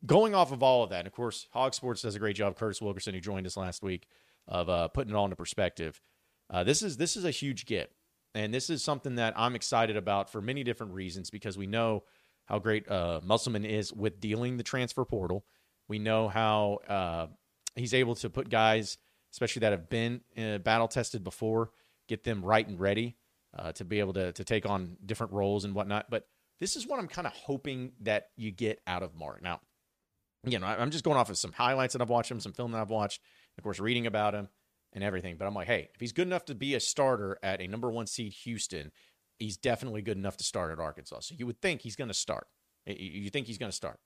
going 0.05 0.35
off 0.35 0.51
of 0.51 0.61
all 0.61 0.83
of 0.83 0.89
that, 0.89 0.99
and 0.99 1.07
of 1.07 1.13
course, 1.13 1.47
Hog 1.51 1.73
Sports 1.73 2.01
does 2.01 2.15
a 2.15 2.19
great 2.19 2.35
job. 2.35 2.57
Curtis 2.57 2.81
Wilkerson, 2.81 3.13
who 3.13 3.21
joined 3.21 3.47
us 3.47 3.57
last 3.57 3.81
week, 3.81 4.07
of 4.47 4.69
uh, 4.69 4.89
putting 4.89 5.13
it 5.13 5.15
all 5.15 5.25
into 5.25 5.35
perspective. 5.35 6.01
Uh, 6.49 6.63
this 6.63 6.83
is 6.83 6.97
this 6.97 7.15
is 7.15 7.25
a 7.25 7.31
huge 7.31 7.65
get. 7.65 7.91
And 8.35 8.53
this 8.53 8.69
is 8.69 8.83
something 8.83 9.15
that 9.15 9.33
I'm 9.37 9.55
excited 9.55 9.95
about 9.95 10.29
for 10.29 10.41
many 10.41 10.63
different 10.63 10.93
reasons 10.93 11.29
because 11.29 11.57
we 11.57 11.67
know 11.67 12.03
how 12.45 12.59
great 12.59 12.89
uh, 12.89 13.21
Musselman 13.23 13.63
is 13.63 13.93
with 13.93 14.19
dealing 14.19 14.57
the 14.57 14.63
transfer 14.63 15.05
portal. 15.05 15.45
We 15.87 15.99
know 15.99 16.29
how 16.29 16.79
uh, 16.89 17.27
he's 17.75 17.93
able 17.93 18.15
to 18.15 18.29
put 18.29 18.49
guys, 18.49 18.97
especially 19.31 19.61
that 19.61 19.71
have 19.71 19.87
been 19.87 20.21
uh, 20.35 20.57
battle 20.57 20.87
tested 20.87 21.23
before, 21.23 21.71
get 22.07 22.23
them 22.23 22.43
right 22.43 22.67
and 22.67 22.79
ready 22.79 23.17
uh, 23.57 23.71
to 23.73 23.85
be 23.85 23.99
able 23.99 24.13
to, 24.13 24.31
to 24.33 24.43
take 24.43 24.65
on 24.65 24.97
different 25.05 25.33
roles 25.33 25.65
and 25.65 25.75
whatnot. 25.75 26.09
But 26.09 26.27
this 26.59 26.75
is 26.75 26.87
what 26.87 26.99
I'm 26.99 27.07
kind 27.07 27.27
of 27.27 27.33
hoping 27.33 27.93
that 28.01 28.27
you 28.35 28.51
get 28.51 28.81
out 28.87 29.03
of 29.03 29.15
Mark. 29.15 29.41
Now, 29.41 29.61
again, 30.45 30.63
I'm 30.63 30.91
just 30.91 31.03
going 31.03 31.17
off 31.17 31.29
of 31.29 31.37
some 31.37 31.51
highlights 31.51 31.93
that 31.93 32.01
I've 32.01 32.09
watched 32.09 32.31
him, 32.31 32.39
some 32.39 32.53
film 32.53 32.71
that 32.71 32.81
I've 32.81 32.89
watched, 32.89 33.21
of 33.57 33.63
course, 33.63 33.79
reading 33.79 34.07
about 34.07 34.33
him 34.33 34.49
and 34.93 35.03
everything. 35.03 35.37
But 35.37 35.45
I'm 35.45 35.53
like, 35.53 35.67
hey, 35.67 35.89
if 35.93 36.01
he's 36.01 36.13
good 36.13 36.27
enough 36.27 36.45
to 36.45 36.55
be 36.55 36.75
a 36.75 36.79
starter 36.79 37.37
at 37.43 37.61
a 37.61 37.67
number 37.67 37.91
one 37.91 38.07
seed 38.07 38.33
Houston, 38.43 38.91
he's 39.39 39.57
definitely 39.57 40.01
good 40.01 40.17
enough 40.17 40.37
to 40.37 40.43
start 40.43 40.71
at 40.71 40.79
Arkansas. 40.79 41.21
So 41.21 41.35
you 41.37 41.45
would 41.45 41.61
think 41.61 41.81
he's 41.81 41.95
going 41.95 42.09
to 42.09 42.13
start. 42.13 42.47
You 42.85 43.29
think 43.29 43.47
he's 43.47 43.57
going 43.57 43.71
to 43.71 43.75
start. 43.75 43.99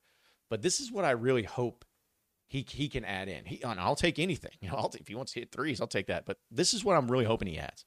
But 0.49 0.61
this 0.61 0.79
is 0.79 0.91
what 0.91 1.05
I 1.05 1.11
really 1.11 1.43
hope 1.43 1.83
he 2.47 2.65
he 2.69 2.87
can 2.87 3.03
add 3.03 3.27
in. 3.27 3.45
He, 3.45 3.63
I'll 3.63 3.95
take 3.95 4.19
anything. 4.19 4.51
You 4.61 4.69
know, 4.69 4.75
I'll, 4.77 4.91
if 4.97 5.07
he 5.07 5.15
wants 5.15 5.33
to 5.33 5.41
hit 5.41 5.51
threes, 5.51 5.81
I'll 5.81 5.87
take 5.87 6.07
that. 6.07 6.25
But 6.25 6.37
this 6.49 6.73
is 6.73 6.83
what 6.85 6.95
I'm 6.95 7.11
really 7.11 7.25
hoping 7.25 7.49
he 7.49 7.59
adds. 7.59 7.85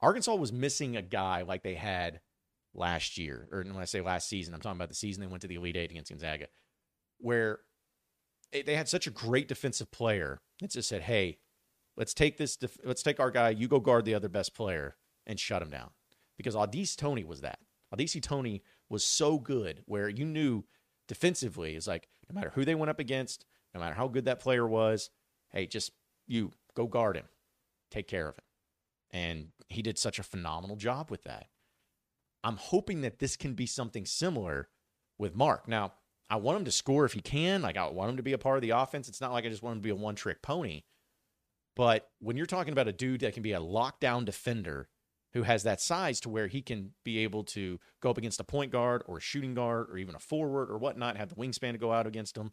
Arkansas 0.00 0.34
was 0.34 0.52
missing 0.52 0.96
a 0.96 1.02
guy 1.02 1.42
like 1.42 1.62
they 1.62 1.74
had 1.74 2.20
last 2.74 3.18
year, 3.18 3.48
or 3.50 3.62
when 3.62 3.76
I 3.76 3.84
say 3.84 4.00
last 4.00 4.28
season, 4.28 4.54
I'm 4.54 4.60
talking 4.60 4.78
about 4.78 4.88
the 4.88 4.94
season 4.94 5.20
they 5.20 5.26
went 5.26 5.42
to 5.42 5.48
the 5.48 5.56
Elite 5.56 5.76
Eight 5.76 5.90
against 5.90 6.10
Gonzaga, 6.10 6.46
where 7.18 7.60
they 8.52 8.76
had 8.76 8.88
such 8.88 9.06
a 9.06 9.10
great 9.10 9.48
defensive 9.48 9.90
player 9.90 10.40
that 10.60 10.70
just 10.70 10.88
said, 10.88 11.02
"Hey, 11.02 11.38
let's 11.96 12.14
take 12.14 12.36
this. 12.38 12.56
Def- 12.56 12.78
let's 12.84 13.02
take 13.02 13.20
our 13.20 13.30
guy. 13.30 13.50
You 13.50 13.68
go 13.68 13.80
guard 13.80 14.04
the 14.04 14.14
other 14.14 14.28
best 14.28 14.54
player 14.54 14.96
and 15.26 15.38
shut 15.38 15.62
him 15.62 15.70
down 15.70 15.90
because 16.36 16.54
Au'Diese 16.54 16.96
Toney 16.96 17.24
was 17.24 17.42
that. 17.42 17.58
Au'Diese 17.94 18.22
Toney 18.22 18.62
was 18.88 19.04
so 19.04 19.38
good 19.38 19.82
where 19.86 20.08
you 20.08 20.24
knew 20.24 20.64
defensively 21.08 21.74
is 21.74 21.86
like 21.86 22.08
no 22.30 22.34
matter 22.34 22.52
who 22.54 22.64
they 22.64 22.74
went 22.74 22.90
up 22.90 23.00
against, 23.00 23.44
no 23.74 23.80
matter 23.80 23.94
how 23.94 24.08
good 24.08 24.26
that 24.26 24.40
player 24.40 24.66
was, 24.66 25.10
hey, 25.50 25.66
just 25.66 25.92
you 26.26 26.52
go 26.74 26.86
guard 26.86 27.16
him, 27.16 27.26
take 27.90 28.06
care 28.06 28.28
of 28.28 28.36
him. 28.36 28.44
And 29.10 29.48
he 29.68 29.82
did 29.82 29.98
such 29.98 30.18
a 30.18 30.24
phenomenal 30.24 30.76
job 30.76 31.10
with 31.10 31.24
that. 31.24 31.46
I'm 32.44 32.56
hoping 32.56 33.00
that 33.02 33.18
this 33.18 33.36
can 33.36 33.54
be 33.54 33.66
something 33.66 34.06
similar 34.06 34.68
with 35.18 35.34
Mark. 35.34 35.68
Now, 35.68 35.94
I 36.30 36.36
want 36.36 36.58
him 36.58 36.64
to 36.66 36.70
score 36.70 37.04
if 37.04 37.12
he 37.12 37.20
can. 37.20 37.62
Like, 37.62 37.76
I 37.76 37.86
want 37.88 38.10
him 38.10 38.16
to 38.18 38.22
be 38.22 38.32
a 38.32 38.38
part 38.38 38.56
of 38.56 38.62
the 38.62 38.70
offense. 38.70 39.08
It's 39.08 39.20
not 39.20 39.32
like 39.32 39.44
I 39.44 39.48
just 39.48 39.62
want 39.62 39.76
him 39.76 39.82
to 39.82 39.86
be 39.86 39.90
a 39.90 39.94
one 39.94 40.14
trick 40.14 40.42
pony. 40.42 40.82
But 41.74 42.08
when 42.20 42.36
you're 42.36 42.46
talking 42.46 42.72
about 42.72 42.88
a 42.88 42.92
dude 42.92 43.20
that 43.20 43.34
can 43.34 43.42
be 43.42 43.52
a 43.52 43.60
lockdown 43.60 44.24
defender 44.24 44.88
who 45.32 45.42
has 45.42 45.62
that 45.62 45.80
size 45.80 46.20
to 46.20 46.28
where 46.28 46.46
he 46.46 46.62
can 46.62 46.92
be 47.04 47.18
able 47.18 47.44
to 47.44 47.78
go 48.00 48.10
up 48.10 48.18
against 48.18 48.40
a 48.40 48.44
point 48.44 48.72
guard 48.72 49.02
or 49.06 49.18
a 49.18 49.20
shooting 49.20 49.54
guard 49.54 49.88
or 49.90 49.98
even 49.98 50.14
a 50.14 50.18
forward 50.18 50.70
or 50.70 50.78
whatnot, 50.78 51.16
have 51.16 51.28
the 51.28 51.34
wingspan 51.34 51.72
to 51.72 51.78
go 51.78 51.92
out 51.92 52.06
against 52.06 52.36
him, 52.36 52.50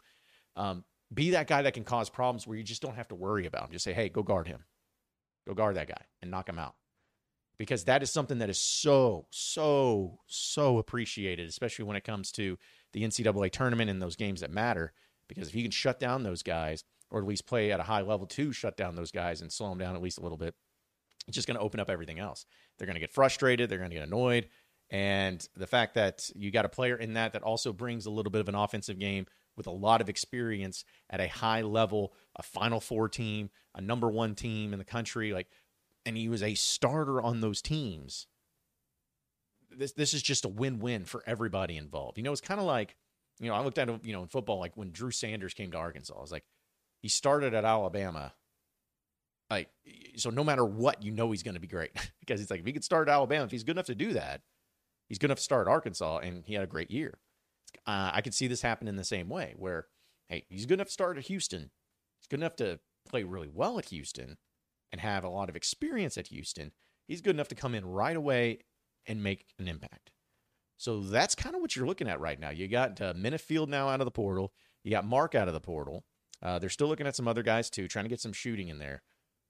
um, 0.55 0.84
be 1.13 1.31
that 1.31 1.48
guy 1.48 1.62
that 1.62 1.74
can 1.74 1.84
cause 1.84 2.10
problems 2.10 2.45
where 2.45 2.57
you 2.57 2.63
just 2.63 2.81
don't 2.81 2.95
have 2.95 3.07
to 3.07 3.15
worry 3.15 3.45
about 3.45 3.65
him. 3.65 3.72
Just 3.72 3.86
say, 3.86 3.93
hey, 3.93 4.10
go 4.10 4.24
guard 4.24 4.48
him. 4.48 4.65
Go 5.48 5.53
guard 5.53 5.75
that 5.75 5.88
guy 5.88 6.01
and 6.22 6.31
knock 6.31 6.50
him 6.50 6.60
out. 6.60 6.75
Because 7.57 7.85
that 7.85 8.03
is 8.03 8.12
something 8.12 8.39
that 8.39 8.50
is 8.50 8.59
so, 8.59 9.27
so, 9.29 10.19
so 10.27 10.77
appreciated, 10.77 11.47
especially 11.47 11.85
when 11.85 11.95
it 11.95 12.03
comes 12.03 12.31
to 12.33 12.57
the 12.93 13.03
NCAA 13.03 13.51
tournament 13.51 13.89
and 13.89 14.01
those 14.01 14.15
games 14.15 14.41
that 14.41 14.51
matter. 14.51 14.93
Because 15.27 15.47
if 15.47 15.55
you 15.55 15.62
can 15.62 15.71
shut 15.71 16.00
down 16.00 16.24
those 16.24 16.43
guys, 16.43 16.83
or 17.09 17.19
at 17.19 17.27
least 17.27 17.47
play 17.47 17.71
at 17.71 17.79
a 17.79 17.83
high 17.83 18.01
level 18.01 18.27
to 18.27 18.51
shut 18.51 18.75
down 18.75 18.95
those 18.95 19.12
guys 19.12 19.41
and 19.41 19.51
slow 19.51 19.69
them 19.69 19.77
down 19.77 19.95
at 19.95 20.01
least 20.01 20.17
a 20.17 20.21
little 20.21 20.38
bit, 20.38 20.53
it's 21.27 21.35
just 21.35 21.47
going 21.47 21.57
to 21.57 21.63
open 21.63 21.79
up 21.79 21.89
everything 21.89 22.19
else. 22.19 22.45
They're 22.77 22.88
going 22.88 22.95
to 22.95 23.01
get 23.01 23.13
frustrated. 23.13 23.69
They're 23.69 23.77
going 23.77 23.89
to 23.89 23.95
get 23.95 24.07
annoyed. 24.07 24.50
And 24.89 25.47
the 25.55 25.67
fact 25.67 25.95
that 25.95 26.29
you 26.35 26.51
got 26.51 26.65
a 26.65 26.69
player 26.69 26.95
in 26.95 27.13
that 27.13 27.33
that 27.33 27.41
also 27.41 27.74
brings 27.74 28.05
a 28.05 28.12
little 28.12 28.31
bit 28.31 28.41
of 28.41 28.50
an 28.50 28.55
offensive 28.55 29.00
game 29.00 29.25
with 29.57 29.67
a 29.67 29.71
lot 29.71 30.01
of 30.01 30.09
experience 30.09 30.83
at 31.09 31.21
a 31.21 31.27
high 31.27 31.62
level, 31.62 32.13
a 32.35 32.43
Final 32.43 32.79
Four 32.79 33.09
team, 33.09 33.50
a 33.74 33.81
number 33.81 34.09
one 34.09 34.35
team 34.35 34.74
in 34.74 34.79
the 34.79 34.85
country, 34.85 35.33
like, 35.33 35.47
and 36.05 36.15
he 36.17 36.29
was 36.29 36.43
a 36.43 36.53
starter 36.53 37.21
on 37.21 37.41
those 37.41 37.62
teams. 37.62 38.27
This 39.71 39.93
this 39.93 40.13
is 40.13 40.21
just 40.21 40.45
a 40.45 40.50
win 40.50 40.79
win 40.79 41.05
for 41.05 41.24
everybody 41.25 41.77
involved. 41.77 42.17
You 42.17 42.24
know, 42.24 42.31
it's 42.31 42.41
kind 42.41 42.59
of 42.59 42.65
like, 42.65 42.95
you 43.39 43.50
know, 43.50 43.55
I 43.55 43.62
looked 43.62 43.77
at 43.77 44.05
you 44.05 44.13
know, 44.13 44.21
in 44.21 44.27
football, 44.27 44.59
like 44.59 44.77
when 44.77 44.91
Drew 44.91 45.12
Sanders 45.12 45.53
came 45.53 45.71
to 45.71 45.77
Arkansas, 45.77 46.15
I 46.15 46.21
was 46.21 46.31
like, 46.31 46.45
he 47.01 47.09
started 47.09 47.53
at 47.53 47.65
Alabama. 47.65 48.33
Like, 49.50 49.69
so 50.15 50.29
no 50.29 50.43
matter 50.43 50.65
what, 50.65 51.03
you 51.03 51.12
know 51.12 51.29
he's 51.29 51.43
going 51.43 51.53
to 51.53 51.62
be 51.62 51.67
great 51.67 51.91
because 52.19 52.39
he's 52.39 52.50
like 52.50 52.62
if 52.62 52.65
he 52.65 52.74
could 52.74 52.83
start 52.83 53.09
at 53.09 53.13
Alabama, 53.13 53.45
if 53.45 53.51
he's 53.51 53.63
good 53.63 53.75
enough 53.75 53.85
to 53.88 53.95
do 53.95 54.13
that, 54.13 54.41
he's 55.09 55.19
good 55.19 55.27
enough 55.27 55.39
to 55.39 55.43
start 55.43 55.67
Arkansas, 55.67 56.19
and 56.19 56.43
he 56.45 56.53
had 56.53 56.63
a 56.63 56.67
great 56.67 56.91
year. 56.91 57.19
Uh, 57.85 58.12
I 58.13 58.21
could 58.21 58.33
see 58.33 58.47
this 58.47 58.62
happen 58.62 58.88
in 58.88 58.95
the 58.95 59.03
same 59.03 59.27
way 59.27 59.53
where, 59.57 59.88
hey, 60.29 60.45
he's 60.50 60.65
good 60.65 60.75
enough 60.75 60.88
to 60.88 60.93
start 60.93 61.17
at 61.17 61.25
Houston. 61.25 61.71
He's 62.19 62.27
good 62.29 62.39
enough 62.39 62.55
to 62.57 62.79
play 63.07 63.24
really 63.24 63.50
well 63.53 63.77
at 63.77 63.89
Houston 63.89 64.38
and 64.92 65.01
have 65.01 65.24
a 65.24 65.30
lot 65.30 65.50
of 65.50 65.56
experience 65.56 66.18
at 66.18 66.27
Houston. 66.27 66.72
He's 67.08 67.22
good 67.22 67.36
enough 67.36 67.50
to 67.50 67.56
come 67.56 67.75
in 67.75 67.86
right 67.86 68.15
away 68.15 68.60
and 69.06 69.24
make 69.24 69.46
an 69.60 69.68
impact. 69.68 70.12
So 70.77 71.01
that's 71.01 71.36
kind 71.36 71.56
of 71.56 71.62
what 71.62 71.75
you're 71.75 71.88
looking 71.88 72.08
at 72.08 72.20
right 72.20 72.39
now. 72.39 72.50
You 72.50 72.68
got 72.68 73.00
uh, 73.01 73.13
Menifield 73.13 73.68
now 73.68 73.89
out 73.89 74.01
of 74.01 74.06
the 74.06 74.12
portal. 74.12 74.51
You 74.84 74.92
got 74.92 75.06
Mark 75.06 75.36
out 75.36 75.48
of 75.48 75.54
the 75.54 75.60
portal. 75.60 76.04
Uh, 76.42 76.60
they're 76.60 76.70
still 76.70 76.88
looking 76.88 77.08
at 77.08 77.15
some 77.15 77.27
other 77.27 77.44
guys 77.44 77.70
too, 77.70 77.88
trying 77.88 78.06
to 78.06 78.10
get 78.10 78.20
some 78.20 78.34
shooting 78.34 78.68
in 78.68 78.77
there. 78.77 79.01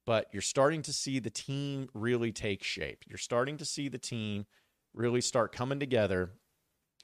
But 0.05 0.27
you're 0.31 0.41
starting 0.41 0.83
to 0.83 0.93
see 0.93 1.19
the 1.19 1.31
team 1.31 1.89
really 1.93 2.31
take 2.31 2.63
shape. 2.63 3.03
You're 3.07 3.17
starting 3.17 3.57
to 3.57 3.65
see 3.65 3.89
the 3.89 3.97
team 3.97 4.45
really 4.93 5.21
start 5.21 5.51
coming 5.51 5.79
together 5.79 6.31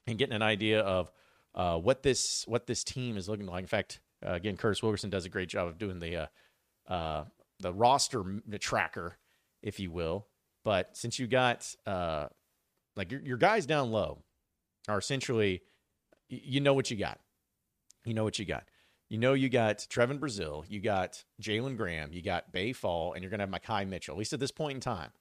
and 0.05 0.19
getting 0.19 0.35
an 0.35 0.43
idea 0.43 0.81
of 0.81 1.11
uh, 1.55 1.77
what 1.77 2.03
this 2.03 2.45
what 2.47 2.67
this 2.67 2.83
team 2.83 3.17
is 3.17 3.27
looking 3.27 3.47
like. 3.47 3.61
In 3.63 3.67
fact, 3.67 3.99
uh, 4.25 4.33
again, 4.33 4.55
Curtis 4.55 4.83
Wilkerson 4.83 5.09
does 5.09 5.25
a 5.25 5.29
great 5.29 5.49
job 5.49 5.67
of 5.67 5.79
doing 5.79 5.99
the 5.99 6.15
uh, 6.15 6.93
uh 6.93 7.23
the 7.61 7.73
roster 7.73 8.23
tracker, 8.59 9.17
if 9.61 9.79
you 9.79 9.91
will. 9.91 10.27
But 10.63 10.95
since 10.95 11.19
you 11.19 11.27
got 11.27 11.73
uh, 11.85 12.27
like 12.95 13.11
your, 13.11 13.21
your 13.21 13.37
guys 13.37 13.65
down 13.65 13.91
low 13.91 14.23
are 14.87 14.97
essentially, 14.97 15.61
you 16.29 16.59
know 16.59 16.73
what 16.73 16.91
you 16.91 16.97
got. 16.97 17.19
You 18.05 18.13
know 18.13 18.23
what 18.23 18.39
you 18.39 18.45
got. 18.45 18.63
You 19.09 19.17
know 19.17 19.33
you 19.33 19.49
got 19.49 19.79
Trevin 19.79 20.19
Brazile, 20.19 20.63
you 20.69 20.79
got 20.79 21.23
Jalen 21.41 21.75
Graham, 21.75 22.13
you 22.13 22.21
got 22.21 22.51
Baye 22.53 22.73
Fall, 22.73 23.13
and 23.13 23.21
you're 23.21 23.29
going 23.29 23.39
to 23.39 23.45
have 23.45 23.61
Makhi 23.61 23.87
Mitchell, 23.87 24.15
at 24.15 24.19
least 24.19 24.33
at 24.33 24.39
this 24.39 24.51
point 24.51 24.75
in 24.75 24.81
time. 24.81 25.11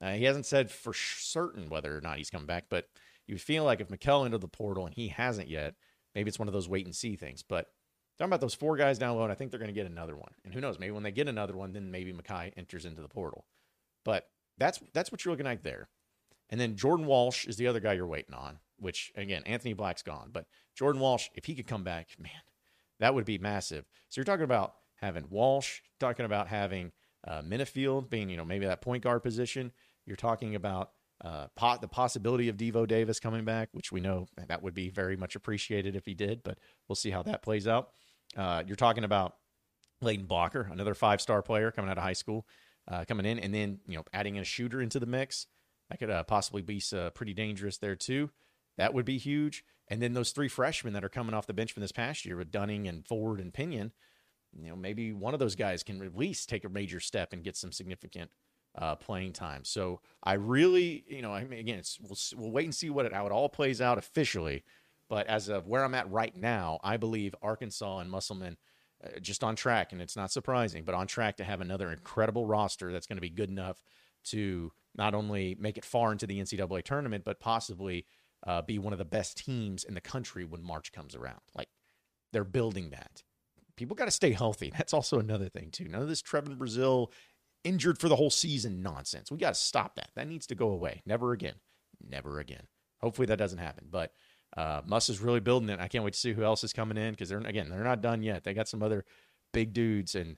Uh, 0.00 0.12
he 0.12 0.24
hasn't 0.24 0.46
said 0.46 0.70
for 0.70 0.94
certain 0.94 1.68
whether 1.68 1.96
or 1.96 2.00
not 2.00 2.18
he's 2.18 2.30
coming 2.30 2.46
back, 2.46 2.66
but 2.70 2.88
you 3.26 3.38
feel 3.38 3.64
like 3.64 3.80
if 3.80 3.88
Makhel 3.88 4.24
entered 4.24 4.40
the 4.40 4.48
portal 4.48 4.86
and 4.86 4.94
he 4.94 5.08
hasn't 5.08 5.48
yet, 5.48 5.74
maybe 6.14 6.28
it's 6.28 6.38
one 6.38 6.48
of 6.48 6.54
those 6.54 6.68
wait 6.68 6.86
and 6.86 6.94
see 6.94 7.16
things. 7.16 7.42
But 7.42 7.66
talking 8.18 8.30
about 8.30 8.40
those 8.40 8.54
four 8.54 8.76
guys 8.76 8.98
down 8.98 9.16
low, 9.16 9.22
and 9.22 9.32
I 9.32 9.34
think 9.34 9.50
they're 9.50 9.60
going 9.60 9.72
to 9.72 9.80
get 9.80 9.90
another 9.90 10.16
one. 10.16 10.32
And 10.44 10.54
who 10.54 10.60
knows? 10.60 10.78
Maybe 10.78 10.92
when 10.92 11.02
they 11.02 11.12
get 11.12 11.28
another 11.28 11.56
one, 11.56 11.72
then 11.72 11.90
maybe 11.90 12.12
Makhi 12.12 12.52
enters 12.56 12.84
into 12.84 13.02
the 13.02 13.08
portal. 13.08 13.46
But 14.04 14.28
that's 14.58 14.80
that's 14.92 15.10
what 15.10 15.24
you're 15.24 15.32
looking 15.32 15.46
at 15.46 15.64
there. 15.64 15.88
And 16.50 16.60
then 16.60 16.76
Jordan 16.76 17.06
Walsh 17.06 17.46
is 17.46 17.56
the 17.56 17.66
other 17.66 17.80
guy 17.80 17.94
you're 17.94 18.06
waiting 18.06 18.34
on. 18.34 18.58
Which 18.78 19.12
again, 19.14 19.42
Anthony 19.46 19.74
Black's 19.74 20.02
gone, 20.02 20.30
but 20.32 20.46
Jordan 20.74 21.00
Walsh, 21.00 21.28
if 21.34 21.44
he 21.44 21.54
could 21.54 21.68
come 21.68 21.84
back, 21.84 22.08
man, 22.18 22.32
that 22.98 23.14
would 23.14 23.24
be 23.24 23.38
massive. 23.38 23.84
So 24.08 24.18
you're 24.18 24.24
talking 24.24 24.44
about 24.44 24.74
having 24.96 25.26
Walsh, 25.30 25.80
talking 26.00 26.26
about 26.26 26.48
having 26.48 26.90
uh, 27.26 27.42
Menifield 27.42 28.10
being, 28.10 28.28
you 28.28 28.36
know, 28.36 28.44
maybe 28.44 28.66
that 28.66 28.80
point 28.80 29.04
guard 29.04 29.22
position. 29.22 29.70
You're 30.04 30.16
talking 30.16 30.56
about 30.56 30.90
uh, 31.24 31.46
pot, 31.54 31.80
the 31.80 31.88
possibility 31.88 32.48
of 32.48 32.56
Devo 32.56 32.86
Davis 32.86 33.20
coming 33.20 33.44
back, 33.44 33.68
which 33.72 33.92
we 33.92 34.00
know 34.00 34.26
that 34.48 34.62
would 34.62 34.74
be 34.74 34.90
very 34.90 35.16
much 35.16 35.36
appreciated 35.36 35.94
if 35.94 36.04
he 36.04 36.14
did, 36.14 36.42
but 36.42 36.58
we'll 36.88 36.96
see 36.96 37.10
how 37.10 37.22
that 37.22 37.42
plays 37.42 37.68
out. 37.68 37.90
Uh, 38.36 38.62
you're 38.66 38.76
talking 38.76 39.04
about 39.04 39.36
Layden 40.02 40.26
Blocker, 40.26 40.68
another 40.72 40.94
five 40.94 41.20
star 41.20 41.42
player 41.42 41.70
coming 41.70 41.90
out 41.90 41.98
of 41.98 42.02
high 42.02 42.12
school, 42.12 42.46
uh, 42.90 43.04
coming 43.06 43.26
in, 43.26 43.38
and 43.38 43.54
then 43.54 43.78
you 43.86 43.96
know 43.96 44.04
adding 44.12 44.38
a 44.38 44.44
shooter 44.44 44.80
into 44.80 44.98
the 44.98 45.06
mix 45.06 45.46
that 45.90 45.98
could 45.98 46.10
uh, 46.10 46.24
possibly 46.24 46.62
be 46.62 46.82
uh, 46.96 47.10
pretty 47.10 47.34
dangerous 47.34 47.78
there 47.78 47.96
too. 47.96 48.30
That 48.78 48.94
would 48.94 49.04
be 49.04 49.18
huge. 49.18 49.64
And 49.88 50.00
then 50.00 50.14
those 50.14 50.32
three 50.32 50.48
freshmen 50.48 50.94
that 50.94 51.04
are 51.04 51.10
coming 51.10 51.34
off 51.34 51.46
the 51.46 51.52
bench 51.52 51.72
from 51.72 51.82
this 51.82 51.92
past 51.92 52.24
year 52.24 52.36
with 52.36 52.50
Dunning 52.50 52.88
and 52.88 53.06
Ford 53.06 53.40
and 53.40 53.52
Pinion, 53.52 53.92
you 54.58 54.68
know 54.70 54.76
maybe 54.76 55.12
one 55.12 55.34
of 55.34 55.40
those 55.40 55.54
guys 55.54 55.84
can 55.84 56.02
at 56.02 56.16
least 56.16 56.48
take 56.48 56.64
a 56.64 56.68
major 56.68 56.98
step 56.98 57.32
and 57.32 57.44
get 57.44 57.56
some 57.56 57.70
significant 57.70 58.30
uh, 58.76 58.96
playing 58.96 59.32
time. 59.32 59.64
So 59.64 60.00
I 60.22 60.34
really, 60.34 61.04
you 61.06 61.22
know, 61.22 61.32
I 61.32 61.44
mean, 61.44 61.60
again, 61.60 61.78
it's 61.78 61.98
we'll 62.00 62.16
we'll 62.40 62.52
wait 62.52 62.64
and 62.64 62.74
see 62.74 62.90
what 62.90 63.06
it, 63.06 63.12
how 63.12 63.26
it 63.26 63.32
all 63.32 63.48
plays 63.48 63.80
out 63.80 63.98
officially. 63.98 64.64
But 65.08 65.26
as 65.26 65.48
of 65.48 65.66
where 65.66 65.84
I'm 65.84 65.94
at 65.94 66.10
right 66.10 66.34
now, 66.34 66.80
I 66.82 66.96
believe 66.96 67.34
Arkansas 67.42 67.98
and 67.98 68.10
Musselman 68.10 68.56
uh, 69.04 69.18
just 69.20 69.44
on 69.44 69.56
track, 69.56 69.92
and 69.92 70.00
it's 70.00 70.16
not 70.16 70.32
surprising, 70.32 70.84
but 70.84 70.94
on 70.94 71.06
track 71.06 71.36
to 71.36 71.44
have 71.44 71.60
another 71.60 71.92
incredible 71.92 72.46
roster 72.46 72.92
that's 72.92 73.06
going 73.06 73.18
to 73.18 73.22
be 73.22 73.28
good 73.28 73.50
enough 73.50 73.82
to 74.24 74.72
not 74.94 75.14
only 75.14 75.56
make 75.58 75.76
it 75.76 75.84
far 75.84 76.12
into 76.12 76.26
the 76.26 76.38
NCAA 76.38 76.82
tournament, 76.82 77.24
but 77.24 77.40
possibly 77.40 78.06
uh, 78.46 78.62
be 78.62 78.78
one 78.78 78.92
of 78.92 78.98
the 78.98 79.04
best 79.04 79.36
teams 79.36 79.84
in 79.84 79.94
the 79.94 80.00
country 80.00 80.44
when 80.44 80.62
March 80.62 80.92
comes 80.92 81.14
around. 81.14 81.40
Like 81.54 81.68
they're 82.32 82.44
building 82.44 82.90
that. 82.90 83.22
People 83.76 83.96
got 83.96 84.04
to 84.04 84.10
stay 84.10 84.32
healthy. 84.32 84.72
That's 84.76 84.94
also 84.94 85.18
another 85.18 85.48
thing 85.48 85.70
too. 85.70 85.88
None 85.88 86.02
of 86.02 86.08
this 86.08 86.22
Trevin 86.22 86.56
Brazile 86.56 87.08
injured 87.64 87.98
for 87.98 88.08
the 88.08 88.16
whole 88.16 88.30
season 88.30 88.82
nonsense. 88.82 89.30
We 89.30 89.38
got 89.38 89.54
to 89.54 89.60
stop 89.60 89.96
that. 89.96 90.10
That 90.14 90.28
needs 90.28 90.46
to 90.48 90.54
go 90.54 90.70
away. 90.70 91.02
Never 91.06 91.32
again. 91.32 91.54
Never 92.06 92.40
again. 92.40 92.66
Hopefully 93.00 93.26
that 93.26 93.38
doesn't 93.38 93.58
happen. 93.58 93.86
But 93.90 94.12
uh, 94.56 94.82
Muss 94.86 95.08
is 95.08 95.20
really 95.20 95.40
building 95.40 95.68
it. 95.68 95.80
I 95.80 95.88
can't 95.88 96.04
wait 96.04 96.14
to 96.14 96.20
see 96.20 96.32
who 96.32 96.42
else 96.42 96.64
is 96.64 96.72
coming 96.72 96.96
in 96.96 97.12
because 97.12 97.28
they're 97.28 97.38
again 97.38 97.68
they're 97.70 97.84
not 97.84 98.02
done 98.02 98.22
yet. 98.22 98.44
They 98.44 98.54
got 98.54 98.68
some 98.68 98.82
other 98.82 99.04
big 99.52 99.72
dudes 99.72 100.14
and 100.14 100.36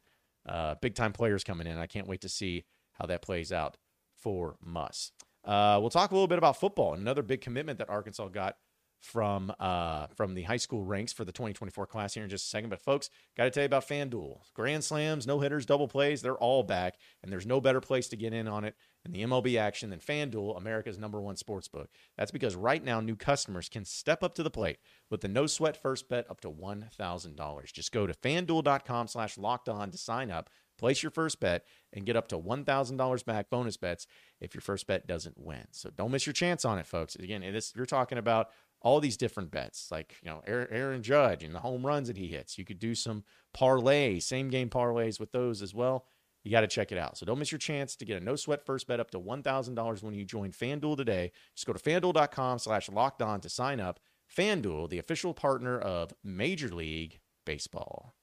uh, 0.49 0.77
big 0.81 0.95
time 0.95 1.13
players 1.13 1.45
coming 1.45 1.67
in. 1.67 1.79
I 1.79 1.87
can't 1.87 2.07
wait 2.07 2.21
to 2.23 2.29
see 2.29 2.65
how 2.93 3.07
that 3.07 3.23
plays 3.23 3.53
out 3.53 3.77
for 4.17 4.57
Muss. 4.65 5.13
Uh, 5.45 5.79
we'll 5.81 5.91
talk 5.91 6.11
a 6.11 6.15
little 6.15 6.29
bit 6.29 6.39
about 6.39 6.59
football. 6.59 6.95
Another 6.95 7.23
big 7.23 7.41
commitment 7.41 7.79
that 7.79 7.91
Arkansas 7.91 8.29
got 8.29 8.57
from 9.05 9.53
uh, 9.61 10.07
from 10.17 10.35
the 10.35 10.43
high 10.43 10.57
school 10.57 10.83
ranks 10.83 11.13
for 11.13 11.25
the 11.25 11.33
2024 11.33 11.87
class 11.87 12.15
here 12.15 12.25
in 12.25 12.31
just 12.31 12.47
a 12.47 12.49
second. 12.49 12.71
But 12.71 12.81
folks, 12.81 13.11
got 13.37 13.45
to 13.45 13.51
tell 13.51 13.63
you 13.63 13.67
about 13.67 13.87
FanDuel. 13.87 14.39
Grand 14.55 14.83
slams, 14.83 15.27
no 15.27 15.41
hitters, 15.41 15.67
double 15.67 15.89
plays, 15.89 16.23
they're 16.23 16.37
all 16.37 16.63
back, 16.63 16.97
and 17.23 17.31
there's 17.31 17.47
no 17.47 17.61
better 17.61 17.81
place 17.81 18.09
to 18.09 18.17
get 18.17 18.33
in 18.33 18.49
on 18.49 18.65
it 18.65 18.75
in 19.05 19.13
the 19.13 19.23
MLB 19.23 19.59
action 19.59 19.91
than 19.91 19.99
FanDuel, 19.99 20.57
America's 20.57 20.99
number 20.99 21.21
one 21.21 21.37
sports 21.37 21.69
book. 21.69 21.91
That's 22.17 22.31
because 22.31 22.57
right 22.57 22.83
now 22.83 23.01
new 23.01 23.17
customers 23.17 23.69
can 23.69 23.85
step 23.85 24.23
up 24.23 24.35
to 24.37 24.43
the 24.43 24.51
plate 24.51 24.79
with 25.11 25.21
the 25.21 25.29
no 25.29 25.47
sweat 25.47 25.77
first 25.77 26.09
bet 26.09 26.29
up 26.31 26.41
to 26.41 26.51
$1,000. 26.51 27.73
Just 27.73 27.93
go 27.93 28.07
to 28.07 28.15
fanduel.com 28.15 29.09
slash 29.09 29.37
locked 29.37 29.69
on 29.69 29.91
to 29.91 29.99
sign 29.99 30.31
up, 30.31 30.49
place 30.79 31.03
your 31.03 31.11
first 31.11 31.39
bet, 31.39 31.67
and 31.93 32.07
get 32.07 32.17
up 32.17 32.29
to 32.29 32.39
$1,000 32.39 33.25
back 33.25 33.51
bonus 33.51 33.77
bets 33.77 34.07
if 34.41 34.55
your 34.55 34.63
first 34.63 34.87
bet 34.87 35.07
doesn't 35.07 35.39
win. 35.39 35.67
So 35.73 35.91
don't 35.91 36.11
miss 36.11 36.27
your 36.27 36.33
chance 36.33 36.65
on 36.65 36.79
it, 36.79 36.87
folks. 36.87 37.15
Again, 37.15 37.43
it 37.43 37.55
is, 37.55 37.73
you're 37.77 37.87
talking 37.87 38.19
about 38.19 38.49
all 38.85 39.01
these 39.01 39.17
different 39.17 39.51
bets, 39.51 39.89
like 39.91 40.15
you 40.23 40.31
know 40.31 40.43
Aaron 40.47 41.03
Judge 41.03 41.43
and 41.43 41.55
the 41.55 41.61
home 41.61 41.85
runs 41.85 42.07
that 42.09 42.19
he 42.19 42.29
hits. 42.29 42.59
You 42.59 42.65
could 42.65 42.79
do 42.79 42.95
some 42.95 43.25
parlays, 43.57 44.23
same 44.23 44.51
game 44.51 44.69
parlays 44.69 45.19
with 45.19 45.33
those 45.33 45.63
as 45.63 45.75
well. 45.75 46.05
You 46.45 46.51
got 46.51 46.61
to 46.61 46.67
check 46.67 46.93
it 46.93 46.99
out. 46.99 47.17
So 47.17 47.25
don't 47.25 47.39
miss 47.39 47.51
your 47.51 47.59
chance 47.59 47.97
to 47.97 48.05
get 48.05 48.21
a 48.21 48.25
no 48.25 48.37
sweat 48.37 48.65
first 48.67 48.87
bet 48.87 49.01
up 49.01 49.11
to 49.13 49.19
$1,000 49.19 50.03
when 50.03 50.13
you 50.13 50.27
join 50.27 50.53
FanDuel 50.53 50.99
today. 50.99 51.33
Just 51.57 51.67
go 51.67 51.73
to 51.73 51.79
fanduel.com 51.79 52.59
slash 52.59 52.91
locked 52.91 53.23
on 53.23 53.41
to 53.41 53.49
sign 53.49 53.81
up. 53.81 53.99
FanDuel, 54.37 54.91
the 54.91 54.99
official 54.99 55.33
partner 55.33 55.79
of 55.79 56.13
Major 56.23 56.69
League 56.69 57.21
Baseball. 57.47 58.15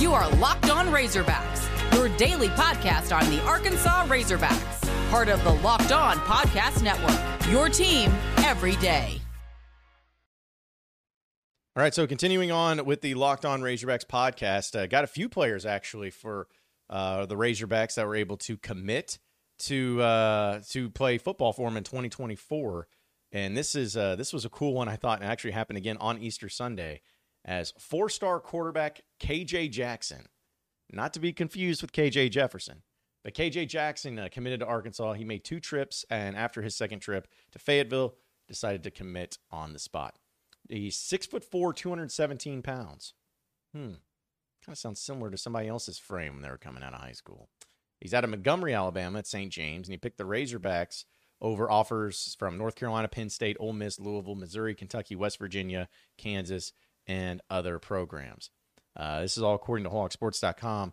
You 0.00 0.12
are 0.12 0.28
Locked 0.36 0.70
On 0.70 0.88
Razorbacks, 0.88 1.94
your 1.94 2.08
daily 2.16 2.48
podcast 2.48 3.16
on 3.16 3.30
the 3.30 3.40
Arkansas 3.44 4.06
Razorbacks, 4.06 5.10
part 5.10 5.28
of 5.28 5.42
the 5.44 5.52
Locked 5.52 5.92
On 5.92 6.16
Podcast 6.18 6.82
Network. 6.82 7.35
Your 7.50 7.68
team 7.68 8.10
every 8.38 8.74
day. 8.76 9.20
All 11.76 11.82
right, 11.82 11.94
so 11.94 12.06
continuing 12.06 12.50
on 12.50 12.84
with 12.86 13.02
the 13.02 13.14
Locked 13.14 13.44
On 13.44 13.60
Razorbacks 13.60 14.04
podcast, 14.04 14.76
uh, 14.76 14.86
got 14.86 15.04
a 15.04 15.06
few 15.06 15.28
players 15.28 15.64
actually 15.64 16.10
for 16.10 16.48
uh, 16.90 17.26
the 17.26 17.36
Razorbacks 17.36 17.94
that 17.94 18.06
were 18.06 18.16
able 18.16 18.36
to 18.38 18.56
commit 18.56 19.18
to 19.60 20.02
uh, 20.02 20.60
to 20.70 20.90
play 20.90 21.18
football 21.18 21.52
for 21.52 21.68
them 21.68 21.76
in 21.76 21.84
2024, 21.84 22.88
and 23.30 23.56
this 23.56 23.76
is 23.76 23.96
uh, 23.96 24.16
this 24.16 24.32
was 24.32 24.44
a 24.44 24.48
cool 24.48 24.74
one 24.74 24.88
I 24.88 24.96
thought, 24.96 25.20
and 25.20 25.30
actually 25.30 25.52
happened 25.52 25.76
again 25.76 25.98
on 25.98 26.18
Easter 26.18 26.48
Sunday, 26.48 27.00
as 27.44 27.72
four-star 27.78 28.40
quarterback 28.40 29.02
KJ 29.20 29.70
Jackson, 29.70 30.26
not 30.90 31.12
to 31.14 31.20
be 31.20 31.32
confused 31.32 31.80
with 31.80 31.92
KJ 31.92 32.30
Jefferson, 32.30 32.82
but 33.26 33.34
KJ 33.34 33.66
Jackson 33.66 34.20
uh, 34.20 34.28
committed 34.30 34.60
to 34.60 34.66
Arkansas. 34.66 35.14
He 35.14 35.24
made 35.24 35.42
two 35.42 35.58
trips, 35.58 36.04
and 36.08 36.36
after 36.36 36.62
his 36.62 36.76
second 36.76 37.00
trip 37.00 37.26
to 37.50 37.58
Fayetteville, 37.58 38.14
decided 38.46 38.84
to 38.84 38.90
commit 38.92 39.38
on 39.50 39.72
the 39.72 39.80
spot. 39.80 40.14
He's 40.68 40.96
six 40.96 41.26
foot 41.26 41.42
four, 41.42 41.72
217 41.72 42.62
pounds. 42.62 43.14
Hmm. 43.74 43.94
Kind 44.64 44.74
of 44.74 44.78
sounds 44.78 45.00
similar 45.00 45.32
to 45.32 45.36
somebody 45.36 45.66
else's 45.66 45.98
frame 45.98 46.34
when 46.34 46.42
they 46.42 46.48
were 46.48 46.56
coming 46.56 46.84
out 46.84 46.94
of 46.94 47.00
high 47.00 47.10
school. 47.10 47.48
He's 48.00 48.14
out 48.14 48.22
of 48.22 48.30
Montgomery, 48.30 48.74
Alabama 48.74 49.18
at 49.18 49.26
St. 49.26 49.50
James, 49.50 49.88
and 49.88 49.92
he 49.92 49.98
picked 49.98 50.18
the 50.18 50.24
Razorbacks 50.24 51.02
over 51.40 51.68
offers 51.68 52.36
from 52.38 52.56
North 52.56 52.76
Carolina, 52.76 53.08
Penn 53.08 53.28
State, 53.28 53.56
Ole 53.58 53.72
Miss, 53.72 53.98
Louisville, 53.98 54.36
Missouri, 54.36 54.76
Kentucky, 54.76 55.16
West 55.16 55.40
Virginia, 55.40 55.88
Kansas, 56.16 56.72
and 57.08 57.40
other 57.50 57.80
programs. 57.80 58.50
Uh, 58.94 59.22
this 59.22 59.36
is 59.36 59.42
all 59.42 59.56
according 59.56 59.82
to 59.82 59.90
HawgSports.com. 59.90 60.92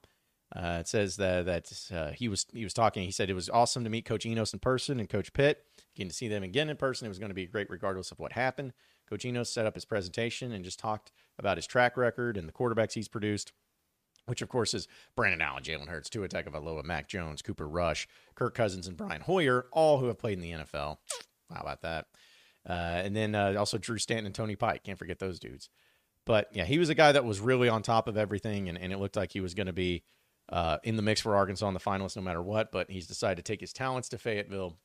Uh, 0.55 0.77
it 0.79 0.87
says 0.87 1.15
that 1.15 1.45
that 1.45 1.71
uh, 1.91 2.11
he 2.11 2.27
was 2.27 2.45
he 2.53 2.63
was 2.63 2.73
talking. 2.73 3.03
He 3.03 3.11
said 3.11 3.29
it 3.29 3.33
was 3.33 3.49
awesome 3.49 3.83
to 3.83 3.89
meet 3.89 4.05
Coach 4.05 4.25
Enos 4.25 4.53
in 4.53 4.59
person 4.59 4.99
and 4.99 5.09
Coach 5.09 5.33
Pitt. 5.33 5.65
Getting 5.95 6.09
to 6.09 6.15
see 6.15 6.27
them 6.27 6.43
again 6.43 6.69
in 6.69 6.77
person, 6.77 7.05
it 7.05 7.09
was 7.09 7.19
going 7.19 7.29
to 7.29 7.35
be 7.35 7.47
great 7.47 7.69
regardless 7.69 8.11
of 8.11 8.19
what 8.19 8.33
happened. 8.33 8.73
Coach 9.09 9.25
Enos 9.25 9.49
set 9.49 9.65
up 9.65 9.75
his 9.75 9.85
presentation 9.85 10.51
and 10.51 10.63
just 10.63 10.79
talked 10.79 11.11
about 11.39 11.57
his 11.57 11.67
track 11.67 11.97
record 11.97 12.37
and 12.37 12.47
the 12.47 12.53
quarterbacks 12.53 12.93
he's 12.93 13.07
produced, 13.07 13.51
which 14.25 14.41
of 14.41 14.49
course 14.49 14.73
is 14.73 14.87
Brandon 15.15 15.41
Allen, 15.41 15.63
Jalen 15.63 15.87
Hurts, 15.87 16.09
Tua 16.09 16.29
Tagovailoa, 16.29 16.83
Mac 16.83 17.07
Jones, 17.07 17.41
Cooper 17.41 17.67
Rush, 17.67 18.07
Kirk 18.35 18.53
Cousins, 18.53 18.87
and 18.87 18.95
Brian 18.95 19.21
Hoyer, 19.21 19.65
all 19.71 19.99
who 19.99 20.05
have 20.07 20.19
played 20.19 20.37
in 20.37 20.41
the 20.41 20.51
NFL. 20.51 20.97
How 21.51 21.61
about 21.61 21.81
that? 21.81 22.07
Uh, 22.67 23.01
and 23.03 23.15
then 23.15 23.35
uh, 23.35 23.55
also 23.57 23.77
Drew 23.77 23.97
Stanton 23.97 24.27
and 24.27 24.35
Tony 24.35 24.55
Pike. 24.55 24.83
Can't 24.83 24.99
forget 24.99 25.19
those 25.19 25.39
dudes. 25.39 25.69
But 26.25 26.49
yeah, 26.53 26.65
he 26.65 26.77
was 26.77 26.89
a 26.89 26.95
guy 26.95 27.11
that 27.11 27.25
was 27.25 27.39
really 27.39 27.67
on 27.67 27.81
top 27.81 28.07
of 28.07 28.17
everything, 28.17 28.69
and, 28.69 28.77
and 28.77 28.93
it 28.93 28.99
looked 28.99 29.17
like 29.17 29.33
he 29.33 29.41
was 29.41 29.53
going 29.53 29.67
to 29.67 29.73
be 29.73 30.03
uh, 30.49 30.77
in 30.83 30.95
the 30.95 31.01
mix 31.01 31.21
for 31.21 31.35
Arkansas 31.35 31.67
in 31.67 31.73
the 31.73 31.79
finalists 31.79 32.15
no 32.15 32.21
matter 32.21 32.41
what. 32.41 32.71
But 32.71 32.89
he's 32.89 33.07
decided 33.07 33.43
to 33.43 33.51
take 33.51 33.61
his 33.61 33.73
talents 33.73 34.09
to 34.09 34.17
Fayetteville 34.17 34.77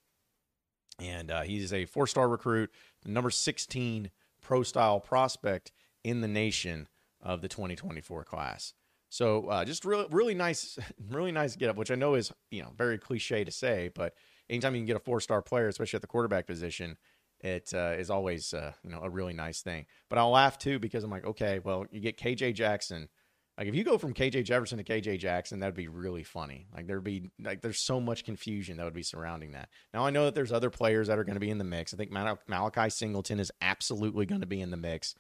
and 1.01 1.31
uh, 1.31 1.43
he's 1.43 1.73
a 1.73 1.85
four 1.85 2.07
star 2.07 2.29
recruit, 2.29 2.71
number 3.05 3.31
16 3.31 4.11
pro 4.41 4.63
style 4.63 5.01
prospect 5.01 5.73
in 6.05 6.21
the 6.21 6.29
nation 6.29 6.89
of 7.21 7.41
the 7.41 7.49
2024 7.49 8.25
class. 8.25 8.75
So 9.09 9.47
uh, 9.47 9.65
just 9.65 9.85
really, 9.85 10.07
really 10.11 10.35
nice, 10.35 10.79
really 11.11 11.33
nice 11.33 11.57
get 11.57 11.71
up, 11.71 11.77
which 11.77 11.91
I 11.91 11.95
know 11.95 12.15
is 12.15 12.33
you 12.51 12.63
know 12.63 12.73
very 12.77 12.99
cliche 12.99 13.45
to 13.45 13.51
say, 13.51 13.91
but 13.95 14.15
anytime 14.51 14.75
you 14.75 14.81
can 14.81 14.87
get 14.87 14.97
a 14.97 15.01
four 15.01 15.21
star 15.21 15.43
player, 15.43 15.69
especially 15.69 15.99
at 15.99 16.03
the 16.03 16.09
quarterback 16.09 16.47
position, 16.47 16.97
it 17.41 17.73
uh, 17.75 17.95
is 17.97 18.11
always 18.11 18.53
uh, 18.53 18.73
you 18.83 18.91
know 18.91 19.01
a 19.03 19.11
really 19.11 19.33
nice 19.35 19.63
thing. 19.63 19.87
But 20.09 20.19
I'll 20.19 20.31
laugh 20.31 20.59
too 20.59 20.79
because 20.79 21.05
I'm 21.05 21.11
like, 21.11 21.25
okay, 21.25 21.61
well 21.63 21.87
you 21.91 22.01
get 22.01 22.19
KJ 22.19 22.55
Jackson 22.55 23.09
like 23.59 23.67
if 23.67 23.75
you 23.75 23.83
go 23.83 23.99
from 23.99 24.15
KJ 24.15 24.45
Jefferson 24.45 24.79
to 24.79 24.85
KJ 24.85 25.19
Jackson, 25.19 25.59
that'd 25.59 25.75
be 25.75 25.89
really 25.89 26.23
funny. 26.23 26.69
Like 26.73 26.87
there'd 26.87 27.03
be 27.03 27.31
like 27.43 27.61
there's 27.61 27.81
so 27.81 28.01
much 28.01 28.25
confusion 28.25 28.77
that 28.77 28.85
would 28.85 28.95
be 28.95 29.03
surrounding 29.03 29.53
that. 29.53 29.69
Now 29.93 30.07
I 30.07 30.11
know 30.11 30.27
that 30.27 30.37
there's 30.37 30.53
other 30.53 30.71
players 30.71 31.09
that 31.09 31.19
are 31.19 31.25
going 31.25 31.35
to 31.35 31.41
be 31.41 31.51
in 31.51 31.59
the 31.59 31.65
mix. 31.65 31.93
I 31.93 31.97
think 31.97 32.13
Mal- 32.13 32.39
Malachi 32.47 32.89
Singleton 32.89 33.41
is 33.41 33.51
absolutely 33.61 34.27
going 34.27 34.43
to 34.43 34.47
be 34.47 34.61
in 34.61 34.71
the 34.71 34.77
mix. 34.77 35.17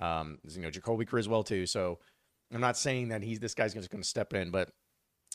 Um, 0.00 0.38
you 0.48 0.62
know 0.62 0.70
Jacoby 0.70 1.04
Criswell 1.04 1.42
too. 1.42 1.66
So 1.66 1.98
I'm 2.54 2.60
not 2.60 2.76
saying 2.76 3.08
that 3.08 3.24
he's 3.24 3.40
this 3.40 3.54
guy's 3.54 3.74
just 3.74 3.90
going 3.90 4.02
to 4.02 4.08
step 4.08 4.34
in, 4.34 4.52
but 4.52 4.70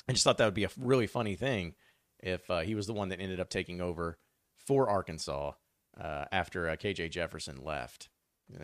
I 0.07 0.13
just 0.13 0.23
thought 0.23 0.37
that 0.37 0.45
would 0.45 0.53
be 0.53 0.63
a 0.63 0.69
really 0.79 1.07
funny 1.07 1.35
thing 1.35 1.75
if 2.21 2.49
uh, 2.49 2.61
he 2.61 2.73
was 2.73 2.87
the 2.87 2.93
one 2.93 3.09
that 3.09 3.19
ended 3.19 3.41
up 3.41 3.49
taking 3.49 3.81
over 3.81 4.17
for 4.65 4.89
Arkansas 4.89 5.51
uh, 5.99 6.25
after 6.31 6.69
uh, 6.69 6.77
KJ 6.77 7.11
Jefferson 7.11 7.57
left. 7.63 8.07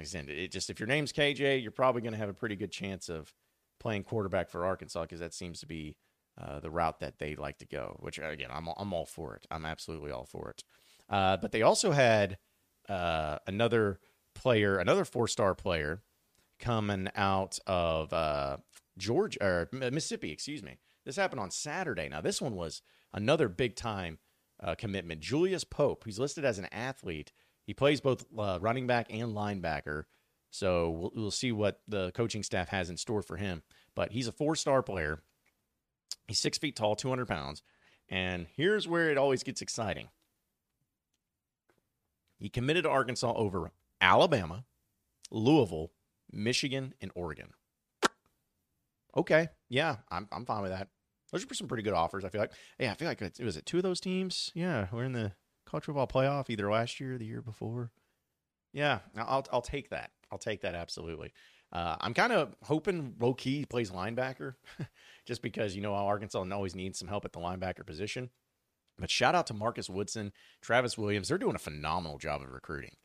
Said, 0.03 0.29
it 0.29 0.51
just 0.51 0.69
if 0.69 0.79
your 0.79 0.87
name's 0.87 1.11
KJ, 1.11 1.61
you're 1.61 1.71
probably 1.71 2.01
going 2.01 2.13
to 2.13 2.19
have 2.19 2.29
a 2.29 2.33
pretty 2.33 2.55
good 2.55 2.71
chance 2.71 3.09
of 3.09 3.33
playing 3.81 4.03
quarterback 4.03 4.49
for 4.49 4.65
Arkansas 4.65 5.01
because 5.01 5.19
that 5.19 5.33
seems 5.33 5.59
to 5.59 5.65
be 5.65 5.97
uh, 6.39 6.59
the 6.59 6.71
route 6.71 6.99
that 7.01 7.19
they 7.19 7.35
like 7.35 7.57
to 7.57 7.65
go. 7.65 7.97
Which 7.99 8.19
again, 8.19 8.49
I'm 8.51 8.69
I'm 8.77 8.93
all 8.93 9.05
for 9.05 9.35
it. 9.35 9.45
I'm 9.51 9.65
absolutely 9.65 10.11
all 10.11 10.25
for 10.25 10.49
it. 10.51 10.63
Uh, 11.09 11.37
but 11.37 11.51
they 11.51 11.61
also 11.61 11.91
had 11.91 12.37
uh, 12.87 13.37
another 13.47 13.99
player, 14.33 14.77
another 14.77 15.03
four 15.03 15.27
star 15.27 15.55
player, 15.55 16.03
coming 16.59 17.09
out 17.15 17.59
of 17.67 18.13
uh, 18.13 18.57
Georgia 18.97 19.43
or 19.43 19.69
Mississippi. 19.71 20.31
Excuse 20.31 20.63
me. 20.63 20.77
This 21.05 21.15
happened 21.15 21.41
on 21.41 21.51
Saturday. 21.51 22.07
Now 22.07 22.21
this 22.21 22.41
one 22.41 22.55
was 22.55 22.81
another 23.13 23.49
big 23.49 23.75
time 23.75 24.19
uh, 24.61 24.75
commitment. 24.75 25.19
Julius 25.19 25.63
Pope. 25.63 26.03
He's 26.05 26.19
listed 26.19 26.45
as 26.45 26.59
an 26.59 26.67
athlete. 26.71 27.31
He 27.65 27.73
plays 27.73 28.01
both 28.01 28.25
uh, 28.37 28.59
running 28.61 28.87
back 28.87 29.07
and 29.09 29.33
linebacker. 29.35 30.03
So 30.51 30.89
we'll, 30.89 31.11
we'll 31.15 31.31
see 31.31 31.51
what 31.51 31.81
the 31.87 32.11
coaching 32.11 32.43
staff 32.43 32.69
has 32.69 32.89
in 32.89 32.97
store 32.97 33.21
for 33.21 33.37
him. 33.37 33.63
But 33.95 34.11
he's 34.11 34.27
a 34.27 34.31
four 34.31 34.55
star 34.55 34.83
player. 34.83 35.23
He's 36.27 36.39
six 36.39 36.57
feet 36.57 36.75
tall, 36.75 36.95
200 36.95 37.27
pounds. 37.27 37.63
And 38.09 38.47
here's 38.55 38.87
where 38.87 39.09
it 39.09 39.17
always 39.17 39.43
gets 39.43 39.61
exciting. 39.61 40.09
He 42.37 42.49
committed 42.49 42.83
to 42.83 42.89
Arkansas 42.89 43.33
over 43.33 43.71
Alabama, 44.01 44.65
Louisville, 45.29 45.91
Michigan, 46.31 46.93
and 47.01 47.11
Oregon. 47.15 47.49
Okay, 49.15 49.49
yeah, 49.69 49.97
I'm 50.09 50.27
I'm 50.31 50.45
fine 50.45 50.61
with 50.61 50.71
that. 50.71 50.87
Those 51.31 51.45
are 51.45 51.53
some 51.53 51.67
pretty 51.67 51.83
good 51.83 51.93
offers. 51.93 52.25
I 52.25 52.29
feel 52.29 52.41
like. 52.41 52.51
Yeah, 52.79 52.91
I 52.91 52.95
feel 52.95 53.07
like 53.07 53.21
it 53.21 53.39
was 53.39 53.57
it 53.57 53.65
two 53.65 53.77
of 53.77 53.83
those 53.83 53.99
teams. 53.99 54.51
Yeah, 54.53 54.87
we're 54.91 55.03
in 55.03 55.13
the 55.13 55.33
college 55.65 55.85
football 55.85 56.07
playoff 56.07 56.49
either 56.49 56.69
last 56.71 56.99
year 56.99 57.15
or 57.15 57.17
the 57.17 57.25
year 57.25 57.41
before. 57.41 57.91
Yeah, 58.73 58.99
I'll 59.17 59.45
I'll 59.51 59.61
take 59.61 59.89
that. 59.89 60.11
I'll 60.31 60.37
take 60.37 60.61
that 60.61 60.75
absolutely. 60.75 61.33
Uh, 61.71 61.95
I'm 62.01 62.13
kind 62.13 62.33
of 62.33 62.55
hoping 62.63 63.15
low 63.19 63.33
key 63.33 63.65
plays 63.65 63.91
linebacker, 63.91 64.55
just 65.25 65.41
because 65.41 65.75
you 65.75 65.81
know 65.81 65.93
Arkansas 65.93 66.45
always 66.51 66.75
needs 66.75 66.99
some 66.99 67.07
help 67.07 67.25
at 67.25 67.31
the 67.31 67.39
linebacker 67.39 67.85
position. 67.85 68.29
But 68.99 69.09
shout 69.09 69.35
out 69.35 69.47
to 69.47 69.53
Marcus 69.53 69.89
Woodson, 69.89 70.33
Travis 70.61 70.97
Williams. 70.97 71.29
They're 71.29 71.37
doing 71.37 71.55
a 71.55 71.59
phenomenal 71.59 72.17
job 72.17 72.41
of 72.41 72.51
recruiting. 72.51 72.95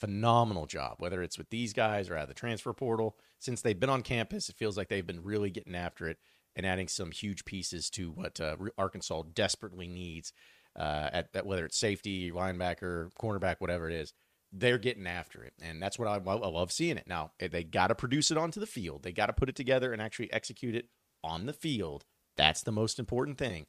Phenomenal 0.00 0.66
job, 0.66 0.96
whether 0.98 1.22
it's 1.22 1.38
with 1.38 1.50
these 1.50 1.72
guys 1.72 2.08
or 2.08 2.16
at 2.16 2.28
the 2.28 2.34
transfer 2.34 2.72
portal. 2.72 3.16
Since 3.38 3.60
they've 3.60 3.78
been 3.78 3.90
on 3.90 4.02
campus, 4.02 4.48
it 4.48 4.56
feels 4.56 4.76
like 4.76 4.88
they've 4.88 5.06
been 5.06 5.22
really 5.22 5.50
getting 5.50 5.74
after 5.74 6.08
it 6.08 6.18
and 6.56 6.66
adding 6.66 6.88
some 6.88 7.10
huge 7.10 7.44
pieces 7.44 7.90
to 7.90 8.10
what 8.10 8.40
uh, 8.40 8.56
Arkansas 8.78 9.22
desperately 9.34 9.86
needs 9.86 10.32
uh, 10.76 11.10
at, 11.12 11.28
at 11.34 11.46
whether 11.46 11.66
it's 11.66 11.78
safety, 11.78 12.32
linebacker, 12.32 13.10
cornerback, 13.20 13.56
whatever 13.58 13.88
it 13.88 13.94
is 13.94 14.12
they're 14.56 14.78
getting 14.78 15.06
after 15.06 15.42
it. 15.42 15.52
And 15.60 15.82
that's 15.82 15.98
what 15.98 16.08
I, 16.08 16.14
I 16.14 16.34
love 16.34 16.70
seeing 16.70 16.96
it. 16.96 17.06
Now, 17.06 17.32
eh, 17.40 17.48
they 17.48 17.64
got 17.64 17.88
to 17.88 17.94
produce 17.94 18.30
it 18.30 18.38
onto 18.38 18.60
the 18.60 18.66
field, 18.66 19.02
they 19.02 19.12
got 19.12 19.26
to 19.26 19.32
put 19.32 19.48
it 19.48 19.56
together 19.56 19.92
and 19.92 20.00
actually 20.00 20.32
execute 20.32 20.74
it 20.74 20.88
on 21.22 21.46
the 21.46 21.52
field. 21.52 22.04
That's 22.36 22.62
the 22.62 22.72
most 22.72 22.98
important 22.98 23.38
thing. 23.38 23.66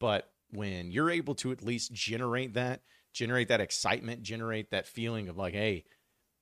But 0.00 0.30
when 0.50 0.90
you're 0.90 1.10
able 1.10 1.34
to 1.36 1.52
at 1.52 1.64
least 1.64 1.92
generate 1.92 2.54
that, 2.54 2.82
generate 3.12 3.48
that 3.48 3.60
excitement, 3.60 4.22
generate 4.22 4.70
that 4.70 4.86
feeling 4.86 5.28
of 5.28 5.36
like, 5.36 5.54
hey, 5.54 5.84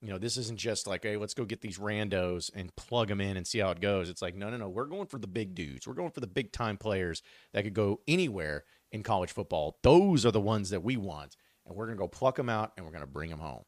you 0.01 0.09
know, 0.09 0.19
this 0.19 0.37
isn't 0.37 0.59
just 0.59 0.87
like, 0.87 1.05
hey, 1.05 1.17
let's 1.17 1.35
go 1.35 1.45
get 1.45 1.61
these 1.61 1.79
randos 1.79 2.51
and 2.55 2.75
plug 2.75 3.09
them 3.09 3.21
in 3.21 3.37
and 3.37 3.47
see 3.47 3.61
how 3.61 3.71
it 3.71 3.81
goes. 3.81 4.11
It's 4.11 4.21
like, 4.21 4.35
no, 4.35 4.51
no, 4.51 4.57
no, 4.57 4.69
we're 4.69 4.87
going 4.87 5.07
for 5.07 5.19
the 5.19 5.29
big 5.29 5.55
dudes. 5.55 5.87
We're 5.87 5.95
going 5.95 6.11
for 6.11 6.21
the 6.21 6.27
big 6.27 6.51
time 6.51 6.77
players 6.77 7.23
that 7.53 7.63
could 7.63 7.75
go 7.75 8.01
anywhere 8.09 8.65
in 8.91 9.03
college 9.03 9.31
football. 9.31 9.79
Those 9.83 10.27
are 10.27 10.33
the 10.33 10.41
ones 10.41 10.71
that 10.71 10.83
we 10.83 10.97
want. 10.97 11.37
And 11.65 11.77
we're 11.77 11.87
going 11.87 11.97
to 11.97 12.03
go 12.03 12.09
pluck 12.09 12.35
them 12.37 12.49
out 12.49 12.73
and 12.77 12.85
we're 12.85 12.93
going 12.93 13.05
to 13.05 13.11
bring 13.11 13.31
them 13.31 13.39
home. 13.39 13.63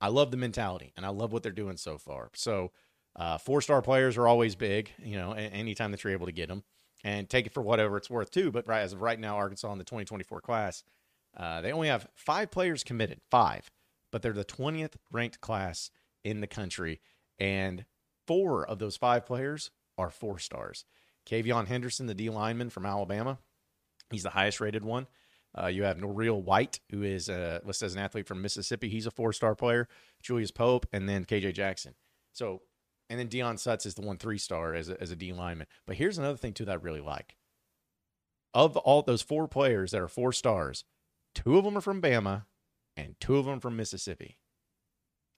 I 0.00 0.08
love 0.08 0.30
the 0.30 0.36
mentality 0.36 0.92
and 0.96 1.04
I 1.04 1.10
love 1.10 1.32
what 1.32 1.42
they're 1.42 1.52
doing 1.52 1.76
so 1.76 1.98
far. 1.98 2.30
So, 2.34 2.72
uh, 3.16 3.36
four 3.36 3.60
star 3.60 3.82
players 3.82 4.16
are 4.16 4.28
always 4.28 4.54
big, 4.54 4.90
you 5.02 5.16
know, 5.16 5.32
anytime 5.32 5.90
that 5.90 6.04
you're 6.04 6.12
able 6.12 6.26
to 6.26 6.32
get 6.32 6.48
them 6.48 6.62
and 7.02 7.28
take 7.28 7.46
it 7.46 7.52
for 7.52 7.62
whatever 7.62 7.96
it's 7.96 8.08
worth, 8.10 8.30
too. 8.30 8.52
But 8.52 8.68
right 8.68 8.80
as 8.80 8.92
of 8.92 9.02
right 9.02 9.18
now, 9.18 9.36
Arkansas 9.36 9.72
in 9.72 9.78
the 9.78 9.84
2024 9.84 10.40
class, 10.40 10.84
uh, 11.36 11.60
they 11.60 11.72
only 11.72 11.88
have 11.88 12.08
five 12.14 12.50
players 12.50 12.84
committed, 12.84 13.20
five, 13.30 13.70
but 14.12 14.22
they're 14.22 14.32
the 14.32 14.44
20th 14.44 14.94
ranked 15.10 15.40
class 15.40 15.90
in 16.24 16.40
the 16.40 16.46
country. 16.46 17.00
And 17.38 17.84
four 18.26 18.64
of 18.64 18.78
those 18.78 18.96
five 18.96 19.26
players 19.26 19.70
are 19.96 20.10
four 20.10 20.38
stars. 20.38 20.84
Kavion 21.28 21.66
Henderson, 21.66 22.06
the 22.06 22.14
D 22.14 22.30
lineman 22.30 22.70
from 22.70 22.86
Alabama, 22.86 23.38
he's 24.10 24.22
the 24.22 24.30
highest 24.30 24.60
rated 24.60 24.84
one. 24.84 25.06
Uh, 25.56 25.66
you 25.66 25.82
have 25.84 25.96
Noreel 25.96 26.42
White, 26.42 26.80
who 26.90 27.02
is 27.02 27.28
uh, 27.28 27.60
listed 27.64 27.86
as 27.86 27.94
an 27.94 28.00
athlete 28.00 28.26
from 28.26 28.42
Mississippi. 28.42 28.88
He's 28.88 29.06
a 29.06 29.10
four 29.10 29.32
star 29.32 29.54
player. 29.54 29.88
Julius 30.22 30.50
Pope, 30.50 30.86
and 30.92 31.08
then 31.08 31.24
KJ 31.24 31.54
Jackson. 31.54 31.94
So, 32.32 32.62
and 33.08 33.18
then 33.18 33.28
Dion 33.28 33.56
Sutz 33.56 33.86
is 33.86 33.94
the 33.94 34.02
one 34.02 34.18
three 34.18 34.38
star 34.38 34.74
as 34.74 34.88
a, 34.88 35.00
as 35.00 35.10
a 35.10 35.16
D 35.16 35.32
lineman. 35.32 35.66
But 35.86 35.96
here's 35.96 36.18
another 36.18 36.36
thing, 36.36 36.52
too, 36.52 36.64
that 36.66 36.72
I 36.72 36.74
really 36.74 37.00
like. 37.00 37.36
Of 38.54 38.76
all 38.76 39.02
those 39.02 39.22
four 39.22 39.48
players 39.48 39.92
that 39.92 40.00
are 40.00 40.08
four 40.08 40.32
stars, 40.32 40.84
two 41.34 41.58
of 41.58 41.64
them 41.64 41.76
are 41.76 41.82
from 41.82 42.02
Bama 42.02 42.44
and 42.96 43.14
two 43.20 43.36
of 43.36 43.46
them 43.46 43.60
from 43.60 43.76
Mississippi. 43.76 44.38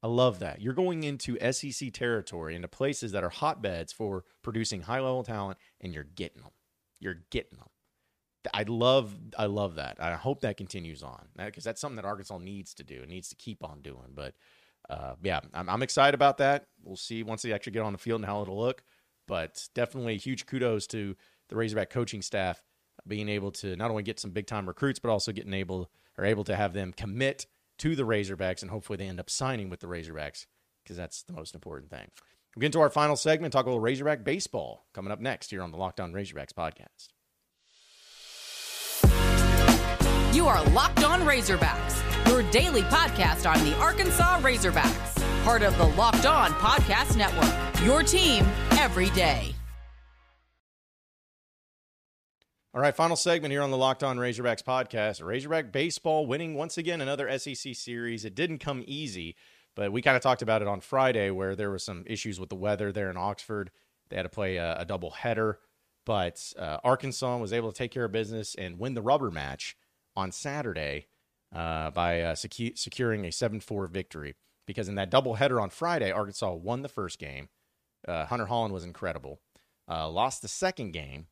I 0.03 0.07
love 0.07 0.38
that. 0.38 0.62
You're 0.62 0.73
going 0.73 1.05
into 1.05 1.38
SEC 1.53 1.92
territory, 1.92 2.57
into 2.57 2.68
places 2.68 3.12
that 3.12 3.23
are 3.23 3.31
hotbeds 3.31 3.92
for 3.92 4.25
producing 4.42 4.83
high 4.83 5.01
level 5.01 5.23
talent, 5.23 5.59
and 5.81 5.92
you're 5.92 6.05
getting 6.05 6.42
them. 6.42 6.53
You're 6.99 7.23
getting 7.31 7.59
them. 7.59 7.68
I 8.55 8.64
love, 8.66 9.14
I 9.37 9.46
love 9.46 9.74
that. 9.76 9.98
I 10.00 10.14
hope 10.14 10.40
that 10.40 10.57
continues 10.57 11.03
on 11.03 11.29
because 11.37 11.64
that's 11.64 11.81
something 11.81 11.96
that 11.96 12.05
Arkansas 12.05 12.38
needs 12.38 12.74
to 12.74 12.85
do. 12.85 13.03
It 13.03 13.09
needs 13.09 13.29
to 13.29 13.37
keep 13.37 13.62
on 13.64 13.83
doing. 13.83 14.12
But 14.14 14.35
uh, 14.88 15.14
yeah, 15.22 15.40
I'm, 15.53 15.68
I'm 15.68 15.83
excited 15.83 16.14
about 16.14 16.38
that. 16.38 16.66
We'll 16.83 16.96
see 16.96 17.22
once 17.22 17.42
they 17.42 17.53
actually 17.53 17.72
get 17.72 17.83
on 17.83 17.92
the 17.92 17.98
field 17.98 18.20
and 18.20 18.26
how 18.26 18.42
it'll 18.42 18.59
look. 18.59 18.83
But 19.29 19.68
definitely 19.74 20.16
huge 20.16 20.46
kudos 20.46 20.87
to 20.88 21.16
the 21.48 21.57
Razorback 21.57 21.90
coaching 21.90 22.22
staff 22.22 22.62
being 23.07 23.29
able 23.29 23.50
to 23.50 23.76
not 23.76 23.90
only 23.90 24.03
get 24.03 24.20
some 24.20 24.31
big 24.31 24.46
time 24.46 24.66
recruits, 24.66 24.98
but 24.98 25.11
also 25.11 25.33
getting 25.33 25.55
able 25.55 25.90
or 26.18 26.24
able 26.24 26.44
to 26.44 26.57
have 26.57 26.72
them 26.72 26.92
commit 26.92 27.46
to 27.79 27.96
the 27.96 28.03
Razorbacks, 28.03 28.62
and 28.62 28.70
hopefully 28.70 28.98
they 28.98 29.07
end 29.07 29.20
up 29.20 29.31
signing 29.31 29.70
with 29.70 29.81
the 29.81 29.87
Razorbacks 29.87 30.46
because 30.85 30.96
that's 30.96 31.22
the 31.22 31.33
most 31.33 31.55
important 31.55 31.90
thing. 31.90 32.11
We'll 32.55 32.61
get 32.61 32.66
into 32.66 32.81
our 32.81 32.90
final 32.90 33.16
segment, 33.16 33.53
talk 33.53 33.66
a 33.66 33.68
little 33.68 33.81
Razorback 33.81 34.24
baseball 34.24 34.87
coming 34.92 35.12
up 35.12 35.20
next 35.20 35.50
here 35.50 35.62
on 35.62 35.70
the 35.70 35.79
Locked 35.79 36.00
On 36.00 36.12
Razorbacks 36.12 36.53
podcast. 36.53 37.09
You 40.33 40.47
are 40.47 40.62
Locked 40.71 41.03
On 41.03 41.23
Razorbacks, 41.23 42.29
your 42.29 42.49
daily 42.53 42.83
podcast 42.83 43.53
on 43.53 43.64
the 43.64 43.77
Arkansas 43.79 44.38
Razorbacks, 44.38 45.43
part 45.43 45.62
of 45.62 45.77
the 45.77 45.87
Locked 45.87 46.25
On 46.25 46.53
Podcast 46.53 47.16
Network. 47.16 47.85
Your 47.85 48.05
team 48.05 48.47
every 48.79 49.11
day. 49.11 49.53
All 52.73 52.81
right, 52.81 52.95
final 52.95 53.16
segment 53.16 53.51
here 53.51 53.61
on 53.61 53.73
the 53.73 53.77
Locked 53.77 54.05
On 54.05 54.19
Razorbacks 54.19 54.62
podcast. 54.62 55.21
Razorback 55.21 55.73
baseball 55.73 56.29
winning 56.29 56.55
once 56.55 56.79
again 56.79 57.01
another 57.01 57.37
SEC 57.37 57.75
series. 57.75 58.25
It 58.25 58.37
didn't 58.37 58.59
come 58.59 58.85
easy, 58.87 59.35
but 59.75 59.90
we 59.90 60.01
kind 60.01 60.16
of 60.16 60.23
talked 60.23 60.43
about 60.43 60.62
it 60.62 60.69
on 60.69 60.81
Friday 60.81 61.31
where 61.31 61.57
there 61.57 61.71
were 61.71 61.81
some 61.81 62.05
issues 62.07 62.38
with 62.38 62.51
the 62.51 62.55
weather 62.55 62.93
there 62.93 63.11
in 63.11 63.16
Oxford. 63.16 63.73
They 64.11 64.16
had 64.16 64.23
to 64.23 64.29
play 64.29 64.59
a, 64.59 64.77
a 64.79 64.85
double 64.85 65.11
header, 65.11 65.59
but 66.07 66.40
uh, 66.57 66.77
Arkansas 66.85 67.38
was 67.38 67.53
able 67.53 67.73
to 67.73 67.77
take 67.77 67.90
care 67.90 68.05
of 68.05 68.12
business 68.12 68.55
and 68.55 68.79
win 68.79 68.95
the 68.95 69.03
rubber 69.03 69.33
match 69.33 69.77
on 70.21 70.33
Saturday 70.33 71.07
uh, 71.55 71.91
by 71.91 72.23
uh, 72.23 72.35
secu- 72.35 72.79
securing 72.79 73.25
a 73.25 73.33
7 73.33 73.61
4 73.61 73.87
victory. 73.87 74.37
Because 74.67 74.89
in 74.89 74.95
that 74.95 75.11
double 75.11 75.35
header 75.35 75.61
on 75.61 75.71
Friday, 75.71 76.13
Arkansas 76.13 76.53
won 76.53 76.83
the 76.83 76.89
first 76.89 77.19
game. 77.19 77.49
Uh, 78.07 78.27
Hunter 78.27 78.47
Hollan 78.47 78.71
was 78.71 78.85
incredible. 78.85 79.41
Uh, 79.91 80.09
lost 80.09 80.43
the 80.43 80.49
second 80.49 80.93
game 80.93 81.27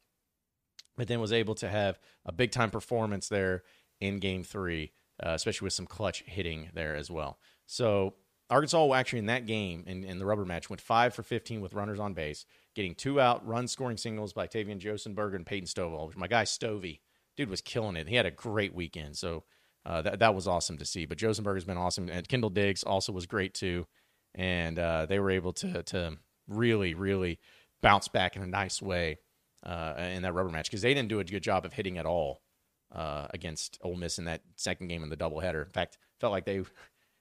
but 0.98 1.08
then 1.08 1.20
was 1.20 1.32
able 1.32 1.54
to 1.54 1.68
have 1.68 1.98
a 2.26 2.32
big 2.32 2.50
time 2.50 2.70
performance 2.70 3.28
there 3.28 3.62
in 4.00 4.18
game 4.18 4.42
three, 4.42 4.92
uh, 5.24 5.30
especially 5.30 5.64
with 5.64 5.72
some 5.72 5.86
clutch 5.86 6.24
hitting 6.26 6.68
there 6.74 6.94
as 6.94 7.10
well. 7.10 7.38
So 7.66 8.14
Arkansas 8.50 8.92
actually 8.92 9.20
in 9.20 9.26
that 9.26 9.46
game 9.46 9.84
in, 9.86 10.04
in 10.04 10.18
the 10.18 10.26
rubber 10.26 10.44
match 10.44 10.68
went 10.68 10.80
five 10.80 11.14
for 11.14 11.22
15 11.22 11.60
with 11.60 11.72
runners 11.72 12.00
on 12.00 12.14
base, 12.14 12.44
getting 12.74 12.94
two 12.94 13.20
out 13.20 13.46
run 13.46 13.68
scoring 13.68 13.96
singles 13.96 14.32
by 14.32 14.46
Tavian 14.46 14.80
Josenberger 14.80 15.36
and 15.36 15.46
Peyton 15.46 15.68
Stovall, 15.68 16.08
which 16.08 16.16
my 16.16 16.26
guy 16.26 16.42
Stovey, 16.42 16.98
dude 17.38 17.48
was 17.48 17.60
killing 17.60 17.96
it. 17.96 18.08
He 18.08 18.16
had 18.16 18.26
a 18.26 18.32
great 18.32 18.74
weekend. 18.74 19.16
So 19.16 19.44
uh, 19.86 20.02
that, 20.02 20.18
that 20.18 20.34
was 20.34 20.48
awesome 20.48 20.76
to 20.78 20.84
see. 20.84 21.06
But 21.06 21.18
Josenberger's 21.18 21.64
been 21.64 21.78
awesome. 21.78 22.08
And 22.10 22.28
Kendall 22.28 22.50
Diggs 22.50 22.82
also 22.82 23.12
was 23.12 23.26
great 23.26 23.54
too. 23.54 23.86
And 24.34 24.78
uh, 24.78 25.06
they 25.06 25.20
were 25.20 25.30
able 25.30 25.52
to, 25.54 25.82
to 25.84 26.18
really, 26.48 26.94
really 26.94 27.38
bounce 27.80 28.08
back 28.08 28.34
in 28.34 28.42
a 28.42 28.46
nice 28.46 28.82
way 28.82 29.18
uh, 29.64 29.94
in 29.98 30.22
that 30.22 30.34
rubber 30.34 30.50
match 30.50 30.66
because 30.68 30.82
they 30.82 30.92
didn't 30.92 31.08
do 31.08 31.20
a 31.20 31.24
good 31.24 31.42
job 31.42 31.64
of 31.64 31.72
hitting 31.72 31.96
at 31.96 32.06
all 32.06 32.42
uh, 32.92 33.28
against 33.30 33.78
Ole 33.82 33.96
Miss 33.96 34.18
in 34.18 34.24
that 34.24 34.42
second 34.56 34.88
game 34.88 35.04
in 35.04 35.08
the 35.08 35.16
doubleheader. 35.16 35.64
In 35.64 35.70
fact, 35.70 35.96
felt 36.20 36.32
like 36.32 36.44
they 36.44 36.62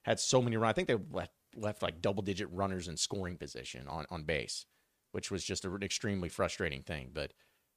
had 0.02 0.18
so 0.18 0.42
many 0.42 0.56
runs. 0.56 0.70
I 0.70 0.74
think 0.74 0.88
they 0.88 0.98
left, 1.12 1.32
left 1.54 1.80
like 1.80 2.02
double 2.02 2.24
digit 2.24 2.48
runners 2.50 2.88
in 2.88 2.96
scoring 2.96 3.36
position 3.36 3.86
on, 3.86 4.04
on 4.10 4.24
base, 4.24 4.66
which 5.12 5.30
was 5.30 5.44
just 5.44 5.64
an 5.64 5.82
extremely 5.82 6.28
frustrating 6.28 6.82
thing. 6.82 7.10
But 7.14 7.32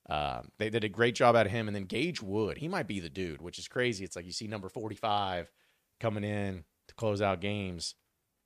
uh, 0.09 0.41
they 0.57 0.69
did 0.69 0.83
a 0.83 0.89
great 0.89 1.15
job 1.15 1.35
out 1.35 1.45
of 1.45 1.51
him. 1.51 1.67
And 1.67 1.75
then 1.75 1.85
Gage 1.85 2.21
Wood, 2.21 2.57
he 2.57 2.67
might 2.67 2.87
be 2.87 2.99
the 2.99 3.09
dude, 3.09 3.41
which 3.41 3.59
is 3.59 3.67
crazy. 3.67 4.03
It's 4.03 4.15
like 4.15 4.25
you 4.25 4.31
see 4.31 4.47
number 4.47 4.69
45 4.69 5.51
coming 5.99 6.23
in 6.23 6.63
to 6.87 6.95
close 6.95 7.21
out 7.21 7.41
games, 7.41 7.95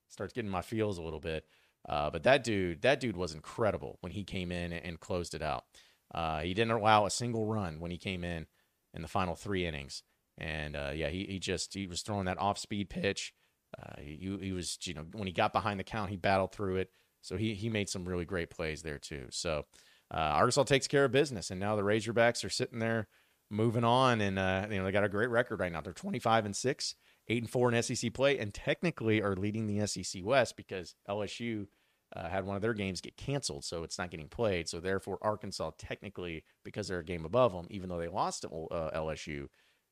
starts 0.09 0.33
getting 0.33 0.51
my 0.51 0.61
feels 0.61 0.97
a 0.97 1.01
little 1.03 1.19
bit. 1.19 1.45
Uh, 1.87 2.09
but 2.09 2.23
that 2.23 2.43
dude, 2.43 2.81
that 2.81 2.99
dude 2.99 3.17
was 3.17 3.33
incredible 3.33 3.97
when 4.01 4.11
he 4.11 4.23
came 4.23 4.51
in 4.51 4.73
and 4.73 4.99
closed 4.99 5.35
it 5.35 5.41
out. 5.41 5.65
Uh, 6.13 6.41
he 6.41 6.53
didn't 6.53 6.71
allow 6.71 7.05
a 7.05 7.11
single 7.11 7.45
run 7.45 7.79
when 7.79 7.91
he 7.91 7.97
came 7.97 8.23
in 8.23 8.47
in 8.93 9.01
the 9.01 9.07
final 9.07 9.35
three 9.35 9.65
innings. 9.65 10.03
And 10.37 10.75
uh, 10.75 10.91
yeah, 10.93 11.09
he, 11.09 11.25
he 11.25 11.39
just 11.39 11.73
he 11.73 11.87
was 11.87 12.01
throwing 12.01 12.25
that 12.25 12.39
off 12.39 12.57
speed 12.57 12.89
pitch. 12.89 13.33
Uh, 13.77 14.01
he, 14.01 14.37
he 14.41 14.51
was 14.51 14.77
you 14.83 14.93
know 14.93 15.05
when 15.13 15.27
he 15.27 15.33
got 15.33 15.53
behind 15.53 15.79
the 15.79 15.83
count, 15.83 16.09
he 16.09 16.17
battled 16.17 16.51
through 16.51 16.77
it. 16.77 16.89
So 17.21 17.37
he 17.37 17.53
he 17.53 17.69
made 17.69 17.89
some 17.89 18.05
really 18.05 18.25
great 18.25 18.49
plays 18.49 18.81
there 18.81 18.99
too. 18.99 19.27
So 19.29 19.65
uh, 20.13 20.17
Arkansas 20.17 20.63
takes 20.63 20.87
care 20.87 21.05
of 21.05 21.11
business, 21.11 21.49
and 21.49 21.59
now 21.59 21.75
the 21.75 21.81
Razorbacks 21.81 22.43
are 22.45 22.49
sitting 22.49 22.79
there 22.79 23.07
moving 23.49 23.83
on, 23.83 24.21
and 24.21 24.37
uh, 24.37 24.67
you 24.69 24.77
know 24.77 24.85
they 24.85 24.91
got 24.91 25.03
a 25.03 25.09
great 25.09 25.29
record 25.29 25.59
right 25.59 25.71
now. 25.71 25.81
They're 25.81 25.93
twenty 25.93 26.19
five 26.19 26.45
and 26.45 26.55
six, 26.55 26.95
eight 27.27 27.41
and 27.41 27.49
four 27.49 27.71
in 27.71 27.81
SEC 27.81 28.13
play, 28.13 28.37
and 28.37 28.53
technically 28.53 29.21
are 29.21 29.35
leading 29.35 29.67
the 29.67 29.85
SEC 29.87 30.23
West 30.23 30.55
because 30.57 30.95
LSU 31.09 31.67
uh, 32.15 32.29
had 32.29 32.45
one 32.45 32.55
of 32.55 32.61
their 32.61 32.73
games 32.73 33.01
get 33.01 33.17
canceled, 33.17 33.65
so 33.65 33.83
it's 33.83 33.97
not 33.97 34.11
getting 34.11 34.29
played. 34.29 34.69
So 34.69 34.79
therefore, 34.79 35.17
Arkansas 35.21 35.71
technically, 35.77 36.43
because 36.63 36.87
they're 36.87 36.99
a 36.99 37.05
game 37.05 37.25
above 37.25 37.51
them, 37.51 37.67
even 37.69 37.89
though 37.89 37.99
they 37.99 38.07
lost 38.07 38.43
to 38.43 38.49
uh, 38.49 38.97
LSU, 38.97 39.47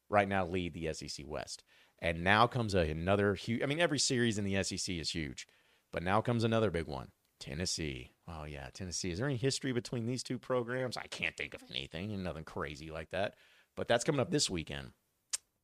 right 0.10 0.28
now 0.28 0.46
lead 0.46 0.74
the 0.74 0.94
SEC 0.94 1.26
West. 1.28 1.64
And 2.00 2.24
now 2.24 2.48
comes 2.48 2.76
a, 2.76 2.82
another 2.82 3.34
huge. 3.34 3.62
I 3.62 3.66
mean, 3.66 3.80
every 3.80 4.00
series 4.00 4.38
in 4.38 4.46
the 4.46 4.62
SEC 4.64 4.96
is 4.96 5.12
huge, 5.12 5.48
but 5.92 6.04
now 6.04 6.22
comes 6.22 6.44
another 6.44 6.70
big 6.70 6.88
one. 6.88 7.10
Tennessee. 7.44 8.12
Oh 8.26 8.46
yeah, 8.46 8.70
Tennessee. 8.74 9.12
Is 9.12 9.20
there 9.20 9.28
any 9.28 9.36
history 9.36 9.74
between 9.74 10.06
these 10.06 10.24
two 10.24 10.40
programs? 10.40 10.96
I 10.96 11.08
can't 11.08 11.36
think 11.36 11.54
of 11.54 11.62
anything, 11.70 12.24
nothing 12.24 12.46
crazy 12.46 12.90
like 12.90 13.10
that. 13.12 13.36
But 13.76 13.90
that's 13.90 14.06
coming 14.06 14.22
up 14.22 14.32
this 14.32 14.50
weekend. 14.50 14.92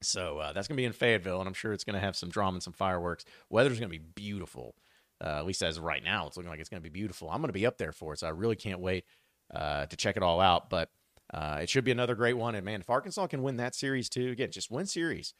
So 0.02 0.40
uh, 0.40 0.52
that's 0.52 0.68
going 0.68 0.76
to 0.76 0.82
be 0.82 0.86
in 0.86 0.92
Fayetteville, 0.92 1.40
and 1.40 1.48
I'm 1.48 1.54
sure 1.54 1.72
it's 1.72 1.86
going 1.86 1.94
to 1.94 2.00
have 2.02 2.18
some 2.18 2.30
drama 2.30 2.56
and 2.56 2.64
some 2.64 2.74
fireworks. 2.74 3.24
Weather's 3.50 3.80
going 3.80 3.92
to 3.92 3.98
be 3.98 4.04
beautiful. 4.16 4.76
Uh, 5.24 5.38
at 5.38 5.46
least 5.46 5.62
as 5.62 5.80
right 5.80 6.04
now, 6.04 6.28
it's 6.28 6.36
looking 6.36 6.50
like 6.50 6.60
it's 6.60 6.70
going 6.70 6.82
to 6.82 6.90
be 6.90 6.94
beautiful. 6.94 7.30
I'm 7.30 7.42
going 7.42 7.48
to 7.50 7.54
be 7.54 7.66
up 7.66 7.78
there 7.78 7.92
for 7.92 8.14
it, 8.14 8.20
so 8.20 8.28
I 8.28 8.32
really 8.32 8.56
can't 8.56 8.80
wait 8.82 9.06
uh, 9.54 9.86
to 9.86 9.96
check 9.96 10.18
it 10.18 10.24
all 10.24 10.42
out. 10.42 10.70
But 10.70 10.90
uh, 11.34 11.60
it 11.62 11.70
should 11.70 11.86
be 11.86 11.92
another 11.92 12.16
great 12.16 12.36
one. 12.36 12.56
And 12.56 12.66
man, 12.66 12.82
if 12.82 12.90
Arkansas 12.90 13.28
can 13.28 13.42
win 13.42 13.58
that 13.58 13.76
series 13.76 14.10
too, 14.10 14.32
again, 14.32 14.52
just 14.52 14.72
win 14.72 14.86
series, 14.86 15.34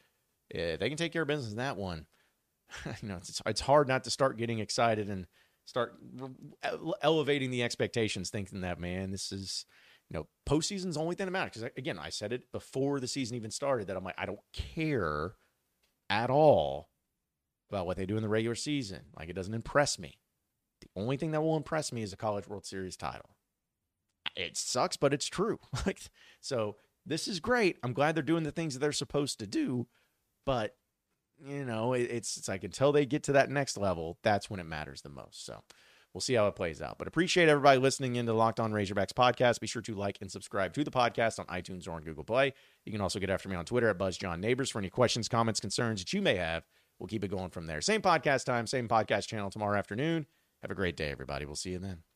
If 0.48 0.80
they 0.80 0.88
can 0.88 0.98
take 0.98 1.12
care 1.12 1.22
of 1.22 1.28
business 1.28 1.50
in 1.50 1.58
that 1.58 1.76
one. 1.76 2.06
you 3.02 3.08
know, 3.08 3.16
it's, 3.16 3.42
it's 3.44 3.60
hard 3.62 3.88
not 3.88 4.04
to 4.04 4.10
start 4.10 4.36
getting 4.36 4.58
excited 4.58 5.08
and 5.10 5.26
start 5.70 5.94
elevating 7.00 7.50
the 7.50 7.62
expectations, 7.62 8.28
thinking 8.28 8.60
that 8.60 8.78
man, 8.78 9.12
this 9.12 9.32
is 9.32 9.64
you 10.10 10.18
know 10.18 10.26
postseason's 10.46 10.96
the 10.96 11.00
only 11.00 11.14
thing 11.14 11.26
that 11.26 11.30
matters. 11.30 11.52
Because 11.54 11.70
again, 11.78 11.98
I 11.98 12.10
said 12.10 12.32
it 12.32 12.52
before 12.52 13.00
the 13.00 13.08
season 13.08 13.36
even 13.36 13.50
started 13.50 13.86
that 13.86 13.96
I'm 13.96 14.04
like, 14.04 14.18
I 14.18 14.26
don't 14.26 14.40
care 14.52 15.36
at 16.10 16.28
all 16.28 16.90
about 17.70 17.86
what 17.86 17.96
they 17.96 18.04
do 18.04 18.16
in 18.16 18.22
the 18.22 18.28
regular 18.28 18.56
season. 18.56 19.02
Like 19.16 19.30
it 19.30 19.36
doesn't 19.36 19.54
impress 19.54 19.98
me. 19.98 20.18
The 20.80 21.00
only 21.00 21.16
thing 21.16 21.30
that 21.30 21.42
will 21.42 21.56
impress 21.56 21.92
me 21.92 22.02
is 22.02 22.12
a 22.12 22.16
College 22.16 22.48
World 22.48 22.66
Series 22.66 22.96
title. 22.96 23.36
It 24.36 24.56
sucks, 24.56 24.96
but 24.96 25.14
it's 25.14 25.28
true. 25.28 25.58
Like 25.86 26.00
so 26.40 26.76
this 27.06 27.28
is 27.28 27.40
great. 27.40 27.78
I'm 27.82 27.92
glad 27.94 28.14
they're 28.14 28.22
doing 28.22 28.42
the 28.42 28.50
things 28.50 28.74
that 28.74 28.80
they're 28.80 28.92
supposed 28.92 29.38
to 29.38 29.46
do, 29.46 29.86
but 30.44 30.74
you 31.44 31.64
know, 31.64 31.92
it, 31.92 32.02
it's 32.10 32.36
it's 32.36 32.48
like 32.48 32.64
until 32.64 32.92
they 32.92 33.06
get 33.06 33.22
to 33.24 33.32
that 33.32 33.50
next 33.50 33.76
level, 33.76 34.18
that's 34.22 34.50
when 34.50 34.60
it 34.60 34.66
matters 34.66 35.02
the 35.02 35.08
most. 35.08 35.44
So 35.44 35.62
we'll 36.12 36.20
see 36.20 36.34
how 36.34 36.46
it 36.48 36.56
plays 36.56 36.82
out. 36.82 36.98
But 36.98 37.08
appreciate 37.08 37.48
everybody 37.48 37.78
listening 37.78 38.16
into 38.16 38.32
the 38.32 38.38
Locked 38.38 38.60
On 38.60 38.72
Razorbacks 38.72 39.12
podcast. 39.12 39.60
Be 39.60 39.66
sure 39.66 39.82
to 39.82 39.94
like 39.94 40.18
and 40.20 40.30
subscribe 40.30 40.72
to 40.74 40.84
the 40.84 40.90
podcast 40.90 41.38
on 41.38 41.46
iTunes 41.46 41.88
or 41.88 41.92
on 41.92 42.02
Google 42.02 42.24
Play. 42.24 42.52
You 42.84 42.92
can 42.92 43.00
also 43.00 43.18
get 43.18 43.30
after 43.30 43.48
me 43.48 43.56
on 43.56 43.64
Twitter 43.64 43.88
at 43.88 43.98
BuzzJohnNabors 43.98 44.70
for 44.70 44.78
any 44.78 44.90
questions, 44.90 45.28
comments, 45.28 45.60
concerns 45.60 46.00
that 46.00 46.12
you 46.12 46.22
may 46.22 46.36
have 46.36 46.64
we'll 47.00 47.08
keep 47.08 47.24
it 47.24 47.30
going 47.30 47.50
from 47.50 47.66
there. 47.66 47.80
Same 47.80 48.02
podcast 48.02 48.44
time, 48.44 48.66
same 48.68 48.86
podcast 48.86 49.26
channel 49.26 49.50
tomorrow 49.50 49.76
afternoon. 49.76 50.26
Have 50.62 50.70
a 50.70 50.74
great 50.74 50.96
day, 50.96 51.10
everybody. 51.10 51.46
We'll 51.46 51.56
see 51.56 51.70
you 51.70 51.78
then. 51.78 52.09